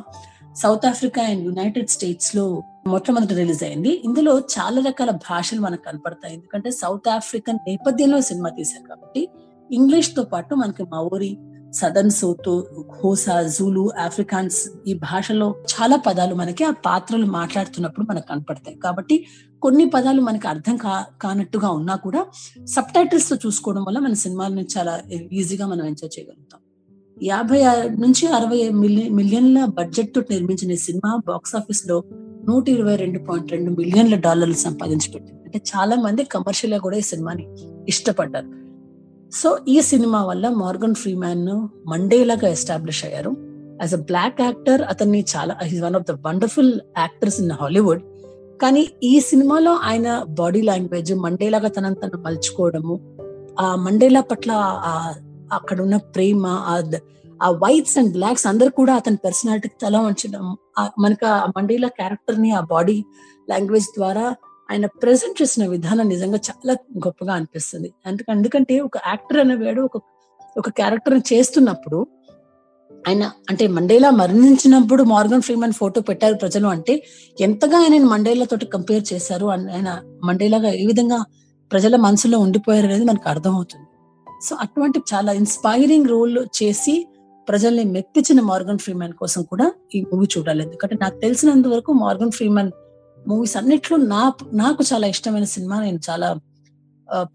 [0.57, 4.03] South Africa and United స్టేట్స్లో మొట్టమొదటి రిలీజ్ అయింది.
[4.05, 6.35] ఇందులో చాలా రకాల భాషలు మనకు కనపడతాయి.
[6.35, 9.29] ఎందుకంటే సౌత్ ఆఫ్రికన్ నేపథ్యంలో సినిమా తీశారు కాబట్టి
[9.71, 11.39] ఇంగ్లీష్తో పాటు మనకి మౌరి
[11.75, 12.67] సదన్ సోతో
[13.01, 18.77] హోసా జూలు ఆఫ్రికాన్స్ ఈ భాషలో చాలా పదాలు మనకి ఆ పాత్రలు మాట్లాడుతున్నప్పుడు మనకు కనపడతాయి.
[18.77, 19.27] కాబట్టి
[19.63, 22.27] కొన్ని పదాలు మనకి అర్థం కా కానట్టుగా ఉన్నా కూడా
[22.65, 25.01] సబ్ టైటిల్స్తో చూసుకోవడం వల్ల మన సినిమాలను చాలా
[25.33, 26.61] ఈజీగా మనం ఎంజాయ్ చేయగలుగుతాం.
[27.23, 32.05] యాభై నుంచి అరవై మిలియన్ మిలియన్ల బడ్జెట్తో నిర్మించిన సినిమా బాక్స్ ఆఫీస్లో
[32.49, 35.43] నూట ఇరవై రెండు పాయింట్ రెండు మిలియన్ల డాలర్లు సంపాదించి పెట్టింది.
[35.43, 37.47] అంటే చాలా మంది కమర్షియల్గా కూడా ఈ సినిమాని
[37.89, 38.64] ఇష్టపడ్డారు.
[39.35, 41.47] సో ఈ సినిమా వల్ల మార్గన్ ఫ్రీమ్యాన్
[41.87, 43.37] మండేలాగా ఎస్టాబ్లిష్ అయ్యారు.
[43.83, 48.03] యాజ్ అ బ్లాక్ యాక్టర్ అతన్ని చాలా he's one of the wonderful actors in Hollywood
[48.63, 53.01] కానీ ఈ సినిమాలో ఆయన బాడీ లాంగ్వేజ్ మండేలాగా తనని తను మలుచుకోవడము
[53.61, 54.53] ఆ మండేలా పట్ల
[55.53, 56.47] అక్కడ ఉన్న ప్రేమ
[57.43, 60.57] ఆ వైట్స్ అండ్ బ్లాక్స్ అందరు కూడా అతని పర్సనాలిటీకి తల ఉంచడం
[60.99, 63.05] మనకు ఆ మండేలా క్యారెక్టర్ని ఆ బాడీ
[63.51, 64.37] లాంగ్వేజ్ ద్వారా
[64.71, 66.73] ఆయన ప్రజెంట్ చేసిన విధానం నిజంగా చాలా
[67.07, 67.93] గొప్పగా అనిపిస్తుంది.
[68.31, 70.01] ఎందుకంటే ఒక యాక్టర్ అనేవాడు ఒక
[70.59, 72.07] ఒక క్యారెక్టర్ చేస్తున్నప్పుడు
[73.09, 77.03] ఆయన అంటే మండేలా మరణించినప్పుడు మార్గన్ ఫ్రీమన్ ఫోటో పెట్టారు ప్రజలు అంటే
[77.41, 81.25] ఎంతగా ఆయన మండేలా తోటి కంపేర్ చేశారు ఆయన మండేలాగా ఏ విధంగా
[81.73, 83.87] ప్రజల మనసులో ఉండిపోయారు అనేది మనకు అర్థమవుతుంది.
[84.43, 87.07] సో అటువంటి చాలా ఇన్స్పైరింగ్ రోల్ చేసి
[87.49, 90.63] ప్రజల్ని మెప్పించిన మార్గన్ ఫ్రీమన్ కోసం కూడా ఈ మూవీ చూడాలి.
[90.63, 92.71] ఎందుకంటే నాకు తెలిసినంత వరకు మార్గన్ ఫ్రీమన్
[93.29, 94.23] మూవీస్ అన్నిట్లో నా
[94.53, 96.29] నాకు చాలా ఇష్టమైన సినిమా నేను చాలా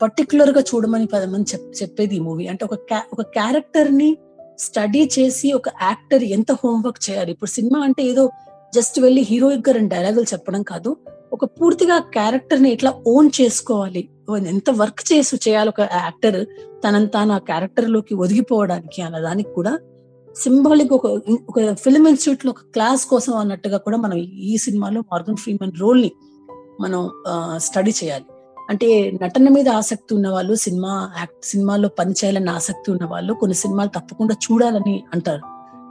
[0.02, 1.46] పర్టికులర్గా చూడమని పదమని
[1.82, 2.46] చెప్పేది ఈ మూవీ.
[2.48, 2.76] అంటే ఒక
[3.14, 4.10] ఒక క్యారెక్టర్ని
[4.60, 7.32] స్టడీ చేసి ఒక యాక్టర్ ఎంత హోంవర్క్ చేయాలి?
[7.32, 8.24] ఇప్పుడు సినిమా అంటే ఏదో
[8.76, 10.98] జస్ట్ వెళ్ళి హీరోయిక్గా రెండు డైలాగులు చెప్పడం కాదు.
[11.34, 14.04] ఒక పూర్తిగా క్యారెక్టర్ని ఎట్లా ఓన్ చేసుకోవాలి?
[14.54, 16.40] ఎంత వర్క్ చేసి చేయాలి ఒక యాక్టర్
[16.84, 19.74] తనంతా నా క్యారెక్టర్లోకి ఒదిగిపోవడానికి అన్న దానికి కూడా
[20.36, 21.06] సింబాలిక్ ఒక
[21.50, 26.12] ఒక ఫిల్మ్ ఇన్స్టిట్యూట్లో ఒక క్లాస్ కోసం అన్నట్టుగా కూడా మనం ఈ సినిమాలో మార్గన్ ఫ్రీమన్ రోల్ని
[26.82, 27.12] మనం
[27.58, 28.26] స్టడీ చేయాలి.
[28.70, 33.90] అంటే నటన మీద ఆసక్తి ఉన్న వాళ్ళు సినిమా యాక్ట్ సినిమాల్లో పనిచేయాలని ఆసక్తి ఉన్న వాళ్ళు కొన్ని సినిమాలు
[33.90, 35.42] తప్పకుండా చూడాలని అంటారు.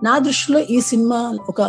[0.04, 1.62] నా దృష్టిలో ఈ సినిమా ఒక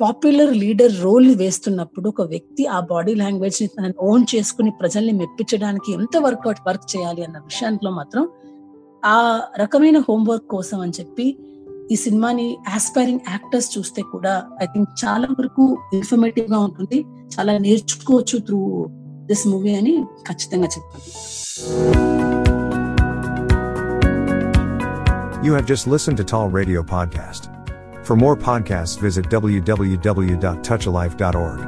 [0.00, 6.16] పాపులర్ లీడర్ రోల్ వేస్తున్నప్పుడు ఒక వ్యక్తి ఆ బాడీ లాంగ్వేజ్ని తనని ఓన్ చేసుకుని ప్రజల్ని మెప్పించడానికి ఎంత
[6.16, 8.28] వర్కౌట్ వర్క్ చేయాలి అన్న విషయాంట్లో మాత్రం
[9.04, 11.38] ఆ రకమైన హోంవర్క్ కోసం అని చెప్పి
[11.91, 17.05] ఈ సినిమాని ఆస్పైరింగ్ యాక్టర్స్ చూస్తే కూడా ఐ థింక్ చాలా వరకు ఇన్ఫర్మేటివ్ గా ఉంటుంది
[17.35, 18.87] చాలా నేర్చుకోవచ్చు త్రూ
[19.25, 21.03] దిస్ మూవీ అని ఖచ్చితంగా చెప్పాలి
[25.43, 27.49] You have just listened to Tall Radio Podcast.
[28.03, 31.59] For more podcasts, visit www.touchalife.org.